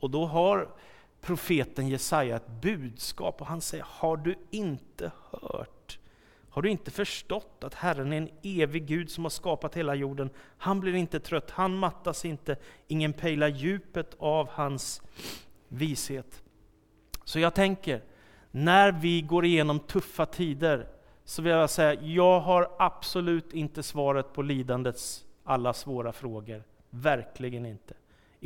Och 0.00 0.10
då 0.10 0.26
har 0.26 0.68
profeten 1.20 1.88
Jesaja 1.88 2.36
ett 2.36 2.48
budskap 2.48 3.40
och 3.40 3.46
han 3.46 3.60
säger, 3.60 3.84
har 3.88 4.16
du 4.16 4.34
inte 4.50 5.12
hört? 5.30 5.73
Har 6.54 6.62
du 6.62 6.70
inte 6.70 6.90
förstått 6.90 7.64
att 7.64 7.74
Herren 7.74 8.12
är 8.12 8.16
en 8.16 8.28
evig 8.42 8.86
Gud 8.86 9.10
som 9.10 9.24
har 9.24 9.30
skapat 9.30 9.76
hela 9.76 9.94
jorden? 9.94 10.30
Han 10.58 10.80
blir 10.80 10.94
inte 10.94 11.20
trött, 11.20 11.50
han 11.50 11.76
mattas 11.76 12.24
inte, 12.24 12.56
ingen 12.88 13.12
pejlar 13.12 13.48
djupet 13.48 14.14
av 14.18 14.48
hans 14.48 15.02
vishet. 15.68 16.42
Så 17.24 17.38
jag 17.38 17.54
tänker, 17.54 18.02
när 18.50 18.92
vi 18.92 19.22
går 19.22 19.44
igenom 19.44 19.78
tuffa 19.78 20.26
tider, 20.26 20.88
så 21.24 21.42
vill 21.42 21.52
jag 21.52 21.70
säga, 21.70 22.02
jag 22.02 22.40
har 22.40 22.70
absolut 22.78 23.52
inte 23.52 23.82
svaret 23.82 24.32
på 24.32 24.42
lidandets 24.42 25.24
alla 25.44 25.72
svåra 25.72 26.12
frågor. 26.12 26.62
Verkligen 26.90 27.66
inte. 27.66 27.94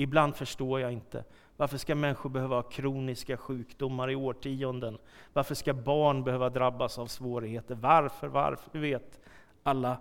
Ibland 0.00 0.36
förstår 0.36 0.80
jag 0.80 0.92
inte. 0.92 1.24
Varför 1.56 1.78
ska 1.78 1.94
människor 1.94 2.30
behöva 2.30 2.56
ha 2.56 2.62
kroniska 2.62 3.36
sjukdomar 3.36 4.10
i 4.10 4.16
årtionden? 4.16 4.98
Varför 5.32 5.54
ska 5.54 5.74
barn 5.74 6.24
behöva 6.24 6.50
drabbas 6.50 6.98
av 6.98 7.06
svårigheter? 7.06 7.74
Varför, 7.74 8.28
varför? 8.28 8.70
Du 8.72 8.78
vet 8.78 9.20
alla 9.62 9.98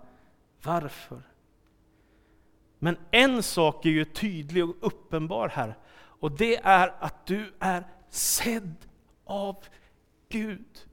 varför. 0.62 1.22
Men 2.78 2.96
en 3.10 3.42
sak 3.42 3.86
är 3.86 3.90
ju 3.90 4.04
tydlig 4.04 4.64
och 4.64 4.76
uppenbar 4.80 5.48
här, 5.48 5.78
och 5.98 6.32
det 6.32 6.56
är 6.56 6.94
att 6.98 7.26
du 7.26 7.54
är 7.58 7.84
sedd 8.08 8.76
av 9.24 9.56
Gud. 10.28 10.86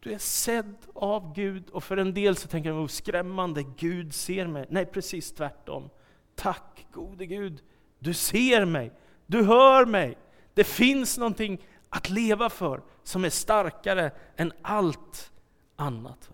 Du 0.00 0.12
är 0.12 0.18
sedd 0.18 0.76
av 0.94 1.34
Gud, 1.34 1.70
och 1.70 1.84
för 1.84 1.96
en 1.96 2.14
del 2.14 2.36
så 2.36 2.48
tänker 2.48 2.70
de, 2.70 2.78
oh, 2.78 2.86
skrämmande, 2.86 3.62
Gud 3.76 4.14
ser 4.14 4.46
mig. 4.46 4.66
Nej, 4.68 4.86
precis 4.86 5.32
tvärtom. 5.32 5.90
Tack 6.34 6.86
gode 6.92 7.26
Gud, 7.26 7.62
du 8.04 8.14
ser 8.14 8.64
mig. 8.64 8.92
Du 9.26 9.44
hör 9.44 9.86
mig. 9.86 10.18
Det 10.54 10.64
finns 10.64 11.18
någonting 11.18 11.66
att 11.88 12.10
leva 12.10 12.50
för 12.50 12.82
som 13.02 13.24
är 13.24 13.30
starkare 13.30 14.10
än 14.36 14.52
allt 14.62 15.32
annat. 15.76 16.30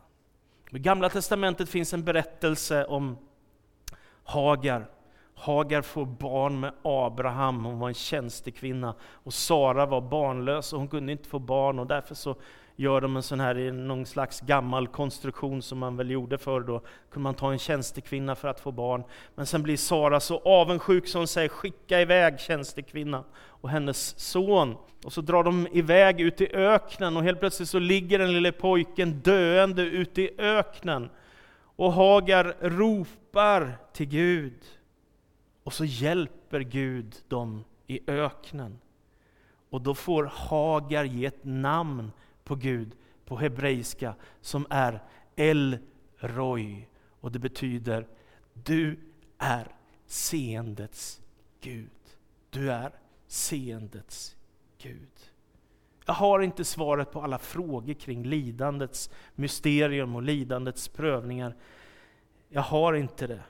I 0.70 0.78
Gamla 0.78 1.08
Testamentet 1.08 1.68
finns 1.68 1.94
en 1.94 2.04
berättelse 2.04 2.84
om 2.84 3.18
Hagar. 4.24 4.90
Hagar 5.34 5.82
får 5.82 6.06
barn 6.06 6.60
med 6.60 6.72
Abraham, 6.82 7.64
hon 7.64 7.78
var 7.78 7.88
en 7.88 7.94
tjänstekvinna. 7.94 8.94
Och 9.02 9.34
Sara 9.34 9.86
var 9.86 10.00
barnlös 10.00 10.72
och 10.72 10.78
hon 10.78 10.88
kunde 10.88 11.12
inte 11.12 11.28
få 11.28 11.38
barn 11.38 11.78
och 11.78 11.86
därför 11.86 12.14
så 12.14 12.36
gör 12.80 13.00
de 13.00 13.16
en 13.16 13.22
sån 13.22 13.40
här, 13.40 13.72
någon 13.72 14.06
slags 14.06 14.40
gammal 14.40 14.88
konstruktion 14.88 15.62
som 15.62 15.78
man 15.78 15.96
väl 15.96 16.10
gjorde 16.10 16.38
förr 16.38 16.60
då, 16.60 16.78
kunde 17.10 17.22
man 17.22 17.34
ta 17.34 17.52
en 17.52 17.58
tjänstekvinna 17.58 18.34
för 18.34 18.48
att 18.48 18.60
få 18.60 18.72
barn. 18.72 19.04
Men 19.34 19.46
sen 19.46 19.62
blir 19.62 19.76
Sara 19.76 20.20
så 20.20 20.38
avundsjuk 20.38 21.08
så 21.08 21.18
hon 21.18 21.26
säger 21.26 21.48
skicka 21.48 22.00
iväg 22.00 22.40
tjänstekvinnan 22.40 23.24
och 23.36 23.70
hennes 23.70 24.18
son. 24.18 24.76
Och 25.04 25.12
så 25.12 25.20
drar 25.20 25.44
de 25.44 25.68
iväg 25.72 26.20
ut 26.20 26.40
i 26.40 26.54
öknen 26.54 27.16
och 27.16 27.22
helt 27.22 27.40
plötsligt 27.40 27.68
så 27.68 27.78
ligger 27.78 28.18
den 28.18 28.32
lille 28.32 28.52
pojken 28.52 29.20
döende 29.20 29.82
ute 29.82 30.22
i 30.22 30.30
öknen. 30.38 31.10
Och 31.76 31.92
Hagar 31.92 32.56
ropar 32.60 33.78
till 33.92 34.06
Gud. 34.06 34.64
Och 35.64 35.72
så 35.72 35.84
hjälper 35.84 36.60
Gud 36.60 37.14
dem 37.28 37.64
i 37.86 38.00
öknen. 38.06 38.78
Och 39.70 39.80
då 39.80 39.94
får 39.94 40.24
Hagar 40.24 41.04
ge 41.04 41.26
ett 41.26 41.44
namn 41.44 42.12
på 42.50 42.56
Gud 42.56 42.96
på 43.24 43.36
hebreiska 43.36 44.14
som 44.40 44.66
är 44.70 45.02
El 45.36 45.78
Roy. 46.16 46.88
Och 47.20 47.32
det 47.32 47.38
betyder, 47.38 48.08
du 48.54 48.98
är 49.38 49.76
seendets 50.06 51.20
Gud. 51.60 51.90
Du 52.50 52.72
är 52.72 52.92
seendets 53.26 54.36
Gud. 54.78 55.30
Jag 56.06 56.14
har 56.14 56.40
inte 56.40 56.64
svaret 56.64 57.12
på 57.12 57.22
alla 57.22 57.38
frågor 57.38 57.94
kring 57.94 58.24
lidandets 58.24 59.10
mysterium 59.34 60.14
och 60.16 60.22
lidandets 60.22 60.88
prövningar. 60.88 61.56
Jag 62.48 62.62
har 62.62 62.94
inte 62.94 63.26
det. 63.26 63.42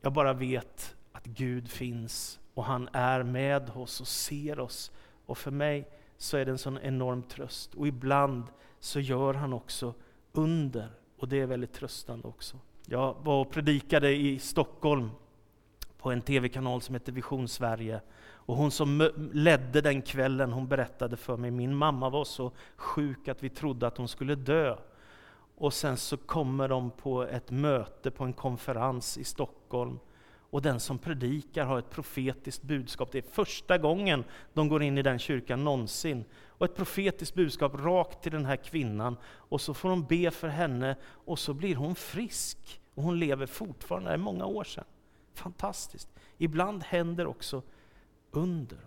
Jag 0.00 0.12
bara 0.12 0.32
vet 0.32 0.96
att 1.12 1.24
Gud 1.24 1.70
finns 1.70 2.40
och 2.54 2.64
han 2.64 2.88
är 2.92 3.22
med 3.22 3.70
oss 3.70 4.00
och 4.00 4.08
ser 4.08 4.60
oss. 4.60 4.92
Och 5.26 5.38
för 5.38 5.50
mig 5.50 5.88
så 6.22 6.36
är 6.36 6.44
det 6.44 6.50
en 6.50 6.58
sån 6.58 6.78
enorm 6.78 7.22
tröst. 7.22 7.74
Och 7.74 7.86
ibland 7.86 8.44
så 8.80 9.00
gör 9.00 9.34
han 9.34 9.52
också 9.52 9.94
under. 10.32 10.88
Och 11.18 11.28
det 11.28 11.40
är 11.40 11.46
väldigt 11.46 11.72
tröstande 11.72 12.28
också. 12.28 12.56
Jag 12.86 13.16
var 13.22 13.40
och 13.40 13.50
predikade 13.50 14.16
i 14.16 14.38
Stockholm 14.38 15.10
på 15.98 16.10
en 16.10 16.22
tv-kanal 16.22 16.82
som 16.82 16.94
heter 16.94 17.12
Vision 17.12 17.48
Sverige. 17.48 18.00
Och 18.20 18.56
hon 18.56 18.70
som 18.70 19.10
ledde 19.32 19.80
den 19.80 20.02
kvällen, 20.02 20.52
hon 20.52 20.68
berättade 20.68 21.16
för 21.16 21.36
mig, 21.36 21.50
min 21.50 21.76
mamma 21.76 22.10
var 22.10 22.24
så 22.24 22.52
sjuk 22.76 23.28
att 23.28 23.42
vi 23.42 23.48
trodde 23.48 23.86
att 23.86 23.98
hon 23.98 24.08
skulle 24.08 24.34
dö. 24.34 24.76
Och 25.56 25.74
sen 25.74 25.96
så 25.96 26.16
kommer 26.16 26.68
de 26.68 26.90
på 26.90 27.22
ett 27.22 27.50
möte 27.50 28.10
på 28.10 28.24
en 28.24 28.32
konferens 28.32 29.18
i 29.18 29.24
Stockholm. 29.24 29.98
Och 30.52 30.62
den 30.62 30.80
som 30.80 30.98
predikar 30.98 31.64
har 31.64 31.78
ett 31.78 31.90
profetiskt 31.90 32.62
budskap. 32.62 33.12
Det 33.12 33.18
är 33.18 33.30
första 33.32 33.78
gången 33.78 34.24
de 34.52 34.68
går 34.68 34.82
in 34.82 34.98
i 34.98 35.02
den 35.02 35.18
kyrkan 35.18 35.64
någonsin. 35.64 36.24
Och 36.46 36.66
ett 36.66 36.76
profetiskt 36.76 37.34
budskap 37.34 37.74
rakt 37.74 38.22
till 38.22 38.32
den 38.32 38.46
här 38.46 38.56
kvinnan. 38.56 39.16
Och 39.24 39.60
så 39.60 39.74
får 39.74 39.88
de 39.88 40.04
be 40.04 40.30
för 40.30 40.48
henne 40.48 40.96
och 41.04 41.38
så 41.38 41.54
blir 41.54 41.76
hon 41.76 41.94
frisk. 41.94 42.80
Och 42.94 43.02
hon 43.02 43.18
lever 43.18 43.46
fortfarande, 43.46 44.10
det 44.10 44.14
är 44.14 44.18
många 44.18 44.46
år 44.46 44.64
sedan. 44.64 44.84
Fantastiskt. 45.34 46.08
Ibland 46.38 46.82
händer 46.82 47.26
också 47.26 47.62
under. 48.30 48.78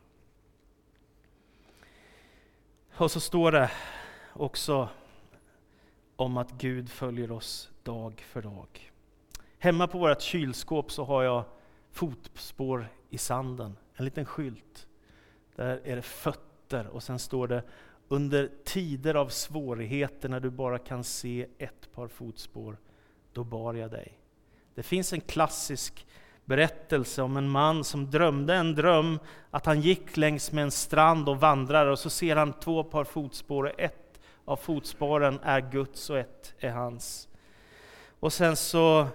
Och 2.97 3.11
så 3.11 3.19
står 3.19 3.51
det 3.51 3.71
också 4.33 4.89
om 6.15 6.37
att 6.37 6.51
Gud 6.51 6.89
följer 6.89 7.31
oss 7.31 7.69
dag 7.83 8.23
för 8.27 8.41
dag. 8.41 8.91
Hemma 9.59 9.87
på 9.87 9.97
vårt 9.97 10.21
kylskåp 10.21 10.91
så 10.91 11.03
har 11.03 11.23
jag 11.23 11.43
fotspår 11.95 12.87
i 13.09 13.17
sanden, 13.17 13.77
en 13.93 14.05
liten 14.05 14.25
skylt. 14.25 14.87
Där 15.55 15.81
är 15.83 15.95
det 15.95 16.01
fötter 16.01 16.87
och 16.87 17.03
sen 17.03 17.19
står 17.19 17.47
det 17.47 17.63
under 18.07 18.51
tider 18.63 19.15
av 19.15 19.29
svårigheter 19.29 20.29
när 20.29 20.39
du 20.39 20.49
bara 20.49 20.79
kan 20.79 21.03
se 21.03 21.47
ett 21.57 21.91
par 21.91 22.07
fotspår, 22.07 22.77
då 23.33 23.43
bar 23.43 23.73
jag 23.73 23.91
dig. 23.91 24.19
Det 24.73 24.83
finns 24.83 25.13
en 25.13 25.21
klassisk 25.21 26.07
berättelse 26.45 27.21
om 27.21 27.37
en 27.37 27.49
man 27.49 27.83
som 27.83 28.11
drömde 28.11 28.55
en 28.55 28.75
dröm 28.75 29.19
att 29.49 29.65
han 29.65 29.81
gick 29.81 30.17
längs 30.17 30.51
med 30.51 30.63
en 30.63 30.71
strand 30.71 31.29
och 31.29 31.39
vandrade 31.39 31.91
och 31.91 31.99
så 31.99 32.09
ser 32.09 32.35
han 32.35 32.53
två 32.53 32.83
par 32.83 33.03
fotspår 33.03 33.63
och 33.63 33.79
ett 33.79 34.19
av 34.45 34.55
fotspåren 34.55 35.39
är 35.43 35.71
Guds 35.71 36.09
och 36.09 36.17
ett 36.17 36.53
är 36.59 36.71
hans. 36.71 37.27
Och 38.19 38.33
sen 38.33 38.55
så 38.55 39.07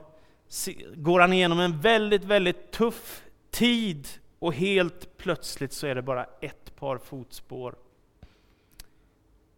går 0.94 1.20
han 1.20 1.32
igenom 1.32 1.60
en 1.60 1.80
väldigt, 1.80 2.24
väldigt 2.24 2.70
tuff 2.70 3.24
tid 3.50 4.08
och 4.38 4.54
helt 4.54 5.16
plötsligt 5.16 5.72
så 5.72 5.86
är 5.86 5.94
det 5.94 6.02
bara 6.02 6.26
ett 6.40 6.76
par 6.76 6.98
fotspår. 6.98 7.74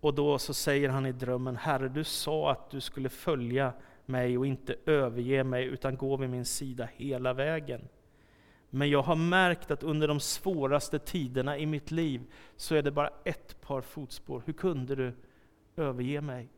Och 0.01 0.15
då 0.15 0.39
så 0.39 0.55
säger 0.55 0.89
han 0.89 1.07
i 1.07 1.13
drömmen, 1.13 1.57
Herre 1.57 1.89
du 1.89 2.05
sa 2.05 2.51
att 2.51 2.71
du 2.71 2.81
skulle 2.81 3.09
följa 3.09 3.73
mig 4.07 4.39
och 4.39 4.47
inte 4.47 4.77
överge 4.87 5.45
mig 5.45 5.65
utan 5.65 5.97
gå 5.97 6.17
vid 6.17 6.31
min 6.31 6.45
sida 6.45 6.89
hela 6.97 7.33
vägen. 7.33 7.89
Men 8.71 8.91
jag 8.91 9.03
har 9.03 9.17
märkt 9.17 9.71
att 9.71 9.83
under 9.83 10.09
de 10.09 10.21
svåraste 10.21 10.99
tiderna 10.99 11.59
i 11.59 11.67
mitt 11.67 11.91
liv 11.91 12.23
så 12.57 12.75
är 12.75 12.83
det 12.83 12.91
bara 12.91 13.11
ett 13.25 13.61
par 13.61 13.81
fotspår. 13.81 14.43
Hur 14.47 14.53
kunde 14.53 14.95
du 14.95 15.13
överge 15.77 16.21
mig? 16.21 16.49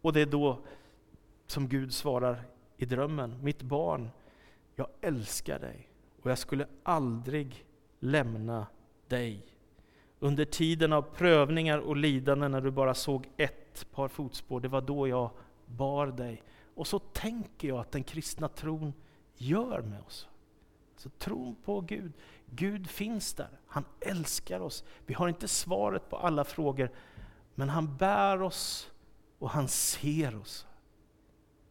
Och 0.00 0.12
det 0.12 0.20
är 0.20 0.26
då 0.26 0.58
som 1.46 1.68
Gud 1.68 1.94
svarar 1.94 2.44
i 2.76 2.84
drömmen. 2.84 3.42
Mitt 3.42 3.62
barn, 3.62 4.10
jag 4.74 4.88
älskar 5.00 5.58
dig 5.58 5.88
och 6.22 6.30
jag 6.30 6.38
skulle 6.38 6.66
aldrig 6.82 7.64
lämna 8.00 8.66
dig. 9.08 9.46
Under 10.18 10.44
tiden 10.44 10.92
av 10.92 11.02
prövningar 11.02 11.78
och 11.78 11.96
lidande 11.96 12.48
när 12.48 12.60
du 12.60 12.70
bara 12.70 12.94
såg 12.94 13.28
ett 13.36 13.86
par 13.92 14.08
fotspår, 14.08 14.60
det 14.60 14.68
var 14.68 14.80
då 14.80 15.08
jag 15.08 15.30
bar 15.66 16.06
dig. 16.06 16.42
Och 16.74 16.86
så 16.86 16.98
tänker 16.98 17.68
jag 17.68 17.78
att 17.78 17.92
den 17.92 18.04
kristna 18.04 18.48
tron 18.48 18.92
gör 19.34 19.82
med 19.82 20.00
oss. 20.00 20.28
Så 20.96 21.08
tron 21.10 21.56
på 21.64 21.80
Gud, 21.80 22.12
Gud 22.46 22.90
finns 22.90 23.34
där, 23.34 23.58
han 23.66 23.84
älskar 24.00 24.60
oss. 24.60 24.84
Vi 25.06 25.14
har 25.14 25.28
inte 25.28 25.48
svaret 25.48 26.10
på 26.10 26.16
alla 26.16 26.44
frågor, 26.44 26.90
men 27.54 27.68
han 27.68 27.96
bär 27.96 28.42
oss 28.42 28.90
och 29.38 29.50
han 29.50 29.68
ser 29.68 30.36
oss. 30.36 30.65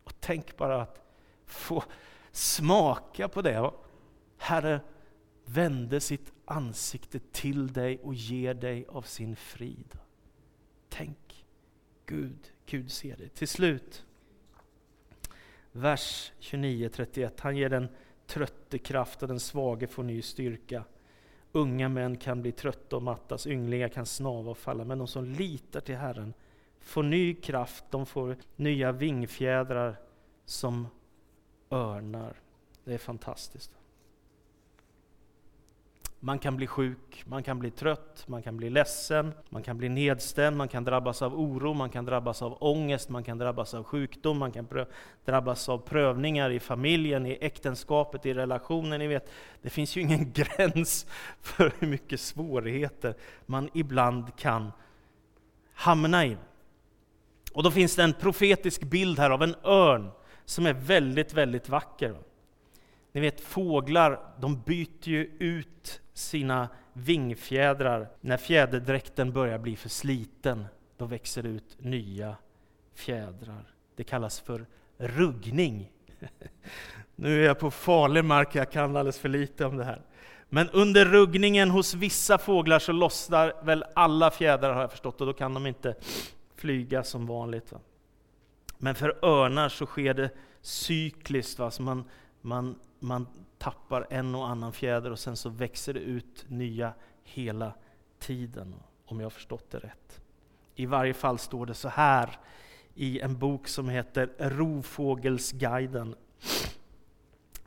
Och 0.06 0.14
tänk 0.20 0.58
bara 0.58 0.82
att 0.82 1.02
få 1.46 1.84
smaka 2.32 3.28
på 3.28 3.42
det. 3.42 3.72
Herre 4.38 4.80
vände 5.46 6.00
sitt 6.00 6.34
ansikte 6.46 7.20
till 7.20 7.74
dig 7.74 8.00
och 8.00 8.14
ger 8.14 8.54
dig 8.54 8.86
av 8.90 9.02
sin 9.02 9.36
frid. 9.36 9.98
Tänk, 10.90 11.46
Gud 12.06 12.52
Gud 12.66 12.92
ser 12.92 13.18
det. 13.18 13.30
Till 13.30 13.48
slut, 13.48 14.06
vers 15.72 16.32
29-31. 16.40 17.32
Han 17.40 17.58
ger 17.58 17.70
den 17.70 17.88
trötte 18.28 18.78
kraft 18.78 19.22
och 19.22 19.28
den 19.28 19.40
svage 19.40 19.88
får 19.88 20.04
ny 20.04 20.22
styrka. 20.22 20.84
Unga 21.52 21.90
män 21.90 22.18
kan 22.18 22.42
bli 22.42 22.52
trötta 22.52 22.96
och 22.96 23.04
mattas, 23.04 23.48
ynglingar 23.48 23.88
kan 23.88 24.06
snava 24.06 24.52
och 24.52 24.58
falla, 24.58 24.84
men 24.84 24.98
de 24.98 25.08
som 25.08 25.26
litar 25.26 25.80
till 25.80 25.96
Herren 25.96 26.34
får 26.86 27.04
ny 27.04 27.34
kraft, 27.34 27.86
de 27.90 28.06
får 28.06 28.36
nya 28.56 28.92
vingfjädrar 28.92 29.96
som 30.46 30.88
örnar. 31.70 32.34
Det 32.84 32.94
är 32.94 32.98
fantastiskt. 32.98 33.72
Man 36.20 36.40
kan 36.40 36.56
bli 36.56 36.68
sjuk, 36.68 37.24
man 37.26 37.44
kan 37.44 37.60
bli 37.60 37.72
trött, 37.72 38.24
man 38.28 38.42
kan 38.42 38.58
bli 38.58 38.70
ledsen, 38.70 39.34
man 39.50 39.64
kan 39.64 39.78
bli 39.78 39.90
nedstämd, 39.90 40.58
man 40.58 40.68
kan 40.68 40.84
drabbas 40.84 41.22
av 41.22 41.40
oro, 41.40 41.74
man 41.74 41.90
kan 41.90 42.06
drabbas 42.06 42.42
av 42.42 42.58
ångest, 42.60 43.10
man 43.10 43.24
kan 43.24 43.38
drabbas 43.38 43.74
av 43.74 43.84
sjukdom, 43.84 44.38
man 44.38 44.52
kan 44.52 44.68
drabbas 45.26 45.70
av 45.70 45.78
prövningar 45.78 46.50
i 46.50 46.60
familjen, 46.60 47.26
i 47.26 47.38
äktenskapet, 47.42 48.26
i 48.26 48.34
relationen. 48.34 49.00
Ni 49.00 49.08
vet, 49.08 49.30
det 49.62 49.70
finns 49.70 49.96
ju 49.96 50.02
ingen 50.02 50.32
gräns 50.34 51.06
för 51.42 51.74
hur 51.80 51.88
mycket 51.88 52.20
svårigheter 52.20 53.16
man 53.46 53.70
ibland 53.74 54.36
kan 54.36 54.72
hamna 55.74 56.26
i. 56.26 56.38
Och 57.56 57.64
då 57.64 57.72
finns 57.72 57.96
det 57.96 58.04
en 58.04 58.14
profetisk 58.14 58.84
bild 58.84 59.20
här 59.20 59.30
av 59.30 59.44
en 59.44 59.56
örn 59.64 60.12
som 60.46 60.66
är 60.66 60.74
väldigt, 60.74 61.34
väldigt 61.34 61.70
vacker. 61.70 62.16
Ni 63.12 63.22
vet 63.22 63.42
fåglar, 63.42 64.20
de 64.40 64.62
byter 64.62 65.10
ju 65.10 65.32
ut 65.40 66.02
sina 66.14 66.70
vingfjädrar. 66.94 68.10
När 68.22 68.38
fjäderdräkten 68.38 69.34
börjar 69.34 69.58
bli 69.58 69.76
för 69.76 69.90
sliten, 69.90 70.66
då 70.98 71.06
växer 71.06 71.44
det 71.44 71.50
ut 71.50 71.78
nya 71.80 72.36
fjädrar. 72.96 73.74
Det 73.96 74.04
kallas 74.04 74.40
för 74.40 74.66
ruggning. 74.98 75.92
Nu 77.16 77.42
är 77.42 77.48
jag 77.48 77.60
på 77.60 77.72
farlig 77.72 78.26
mark, 78.26 78.56
jag 78.56 78.72
kan 78.72 78.96
alldeles 78.96 79.20
för 79.20 79.30
lite 79.30 79.66
om 79.66 79.78
det 79.78 79.84
här. 79.84 80.02
Men 80.50 80.70
under 80.70 81.06
ruggningen 81.06 81.70
hos 81.70 81.94
vissa 81.94 82.38
fåglar 82.38 82.80
så 82.80 82.92
lossnar 82.92 83.54
väl 83.64 83.86
alla 83.96 84.32
fjädrar 84.32 84.74
har 84.74 84.82
jag 84.82 84.92
förstått, 84.92 85.22
och 85.22 85.28
då 85.28 85.34
kan 85.34 85.54
de 85.54 85.68
inte 85.68 85.96
flyga 86.66 87.04
som 87.04 87.26
vanligt. 87.26 87.74
Men 88.78 88.96
för 88.96 89.26
örnar 89.26 89.70
så 89.70 89.86
sker 89.86 90.14
det 90.14 90.30
cykliskt, 90.62 91.60
va? 91.60 91.72
Så 91.72 91.82
man, 91.82 92.04
man, 92.42 92.80
man 93.00 93.28
tappar 93.58 94.08
en 94.10 94.36
och 94.36 94.50
annan 94.50 94.74
fjäder 94.74 95.12
och 95.12 95.20
sen 95.20 95.36
så 95.36 95.50
växer 95.50 95.94
det 95.94 96.00
ut 96.00 96.46
nya 96.48 96.94
hela 97.24 97.74
tiden, 98.20 98.76
om 99.06 99.20
jag 99.20 99.26
har 99.26 99.30
förstått 99.30 99.72
det 99.72 99.80
rätt. 99.80 100.22
I 100.76 100.86
varje 100.86 101.14
fall 101.14 101.40
står 101.40 101.66
det 101.66 101.74
så 101.74 101.90
här 101.90 102.40
i 102.96 103.20
en 103.20 103.38
bok 103.38 103.68
som 103.68 103.90
heter 103.90 104.30
Rovfågelsguiden. 104.38 106.16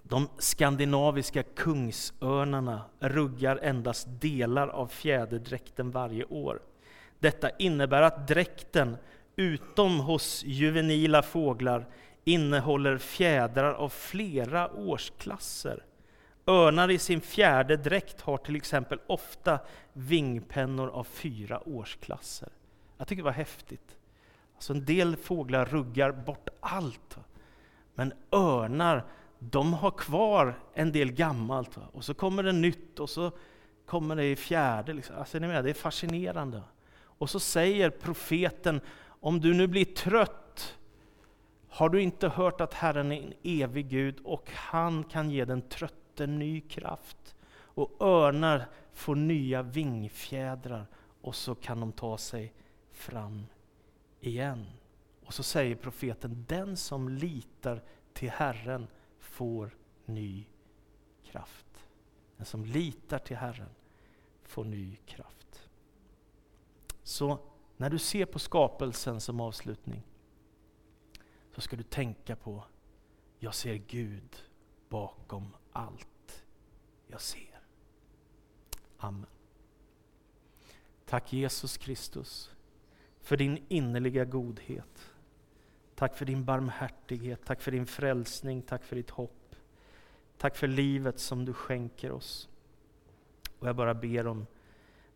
De 0.03 0.29
skandinaviska 0.39 1.43
kungsörnarna 1.43 2.83
ruggar 2.99 3.57
endast 3.62 4.09
delar 4.20 4.68
av 4.68 4.87
fjäderdräkten 4.87 5.91
varje 5.91 6.25
år. 6.25 6.61
Detta 7.19 7.51
innebär 7.51 8.03
att 8.03 8.29
dräkten, 8.29 8.97
utom 9.37 10.01
hos 10.01 10.45
juvenila 10.45 11.23
fåglar, 11.23 11.87
innehåller 12.25 12.99
fjädrar 12.99 13.73
av 13.73 13.89
flera 13.89 14.71
årsklasser. 14.71 15.85
Örnar 16.47 16.91
i 16.91 16.99
sin 16.99 17.21
fjärde 17.21 17.77
dräkt 17.77 18.21
har 18.21 18.37
till 18.37 18.57
exempel 18.57 19.01
ofta 19.07 19.59
vingpennor 19.93 20.89
av 20.89 21.05
fyra 21.05 21.69
årsklasser. 21.69 22.49
Jag 22.99 23.09
tycker 23.09 23.23
det 23.23 23.25
var 23.25 23.33
häftigt. 23.33 23.97
Alltså 24.55 24.73
en 24.73 24.85
del 24.85 25.16
fåglar 25.16 25.64
ruggar 25.64 26.12
bort 26.12 26.49
allt. 26.61 27.19
Men 27.95 28.12
örnar, 28.33 29.05
de 29.39 29.73
har 29.73 29.91
kvar 29.91 30.59
en 30.75 30.93
del 30.93 31.12
gammalt. 31.12 31.79
Och 31.93 32.05
så 32.05 32.14
kommer 32.14 32.43
det 32.43 32.53
nytt 32.53 33.01
och 33.01 33.11
så 33.11 33.33
kommer 33.87 34.16
det 34.16 34.25
i 34.25 34.37
fjärde. 34.37 34.93
Liksom. 34.93 35.16
Alltså, 35.16 35.39
ni 35.39 35.47
med, 35.47 35.64
det 35.64 35.71
är 35.71 35.75
fascinerande. 35.75 36.62
Och 37.19 37.31
så 37.31 37.41
säger 37.41 37.91
profeten, 37.91 38.81
om 39.21 39.41
du 39.41 39.55
nu 39.55 39.66
blir 39.66 39.85
trött, 39.85 40.79
har 41.69 41.89
du 41.89 42.03
inte 42.03 42.29
hört 42.29 42.61
att 42.61 42.75
Herren 42.75 43.12
är 43.12 43.23
en 43.23 43.33
evig 43.43 43.89
Gud 43.89 44.21
och 44.25 44.51
han 44.51 45.05
kan 45.05 45.31
ge 45.31 45.45
den 45.45 45.62
trötte 45.62 46.27
ny 46.27 46.61
kraft. 46.61 47.37
Och 47.51 47.97
örnar 48.01 48.69
får 48.93 49.14
nya 49.14 49.62
vingfjädrar 49.62 50.87
och 51.21 51.35
så 51.35 51.55
kan 51.55 51.81
de 51.81 51.93
ta 51.93 52.19
sig 52.19 52.53
fram 52.93 53.47
igen. 54.21 54.66
Och 55.25 55.35
så 55.35 55.43
säger 55.43 55.75
profeten, 55.75 56.45
den 56.49 56.77
som 56.77 57.09
litar 57.09 57.83
till 58.12 58.31
Herren 58.31 58.87
får 59.19 59.77
ny 60.05 60.47
kraft. 61.25 61.87
Den 62.37 62.47
som 62.47 62.64
litar 62.64 63.19
till 63.19 63.37
Herren 63.37 63.71
får 64.45 64.64
ny 64.64 64.97
kraft. 65.07 65.38
Så 67.09 67.39
när 67.77 67.91
du 67.91 67.99
ser 67.99 68.25
på 68.27 68.39
skapelsen 68.39 69.21
som 69.21 69.41
avslutning 69.41 70.03
så 71.55 71.61
ska 71.61 71.77
du 71.77 71.83
tänka 71.83 72.37
på, 72.37 72.65
jag 73.39 73.55
ser 73.55 73.75
Gud 73.75 74.43
bakom 74.89 75.57
allt 75.73 76.45
jag 77.07 77.21
ser. 77.21 77.61
Amen. 78.97 79.27
Tack 81.05 81.33
Jesus 81.33 81.77
Kristus 81.77 82.51
för 83.21 83.37
din 83.37 83.65
innerliga 83.69 84.25
godhet. 84.25 85.13
Tack 85.95 86.17
för 86.17 86.25
din 86.25 86.45
barmhärtighet, 86.45 87.45
tack 87.45 87.61
för 87.61 87.71
din 87.71 87.87
frälsning, 87.87 88.63
tack 88.63 88.85
för 88.85 88.97
ditt 88.97 89.11
hopp. 89.11 89.55
Tack 90.39 90.57
för 90.57 90.67
livet 90.67 91.19
som 91.19 91.45
du 91.45 91.53
skänker 91.53 92.13
oss. 92.13 92.49
Och 93.59 93.69
jag 93.69 93.77
bara 93.77 93.95
ber 93.95 94.27
om 94.27 94.47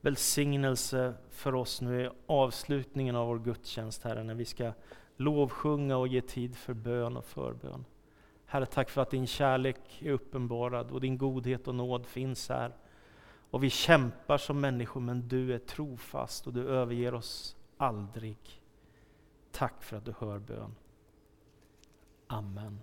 välsignelse 0.02 1.14
för 1.30 1.54
oss 1.54 1.80
nu 1.80 2.04
i 2.04 2.10
avslutningen 2.26 3.16
av 3.16 3.26
vår 3.26 3.38
gudstjänst, 3.38 4.02
Herre, 4.02 4.24
när 4.24 4.34
vi 4.34 4.44
ska 4.44 4.72
lovsjunga 5.16 5.96
och 5.96 6.08
ge 6.08 6.20
tid 6.20 6.56
för 6.56 6.74
bön 6.74 7.16
och 7.16 7.24
förbön. 7.24 7.84
Herre, 8.46 8.66
tack 8.66 8.90
för 8.90 9.02
att 9.02 9.10
din 9.10 9.26
kärlek 9.26 10.02
är 10.02 10.10
uppenbarad 10.10 10.90
och 10.90 11.00
din 11.00 11.18
godhet 11.18 11.68
och 11.68 11.74
nåd 11.74 12.06
finns 12.06 12.48
här. 12.48 12.76
Och 13.50 13.64
vi 13.64 13.70
kämpar 13.70 14.38
som 14.38 14.60
människor, 14.60 15.00
men 15.00 15.28
du 15.28 15.54
är 15.54 15.58
trofast 15.58 16.46
och 16.46 16.52
du 16.52 16.68
överger 16.68 17.14
oss 17.14 17.56
aldrig. 17.76 18.38
Tack 19.50 19.82
för 19.82 19.96
att 19.96 20.04
du 20.04 20.14
hör 20.18 20.38
bön. 20.38 20.74
Amen. 22.26 22.78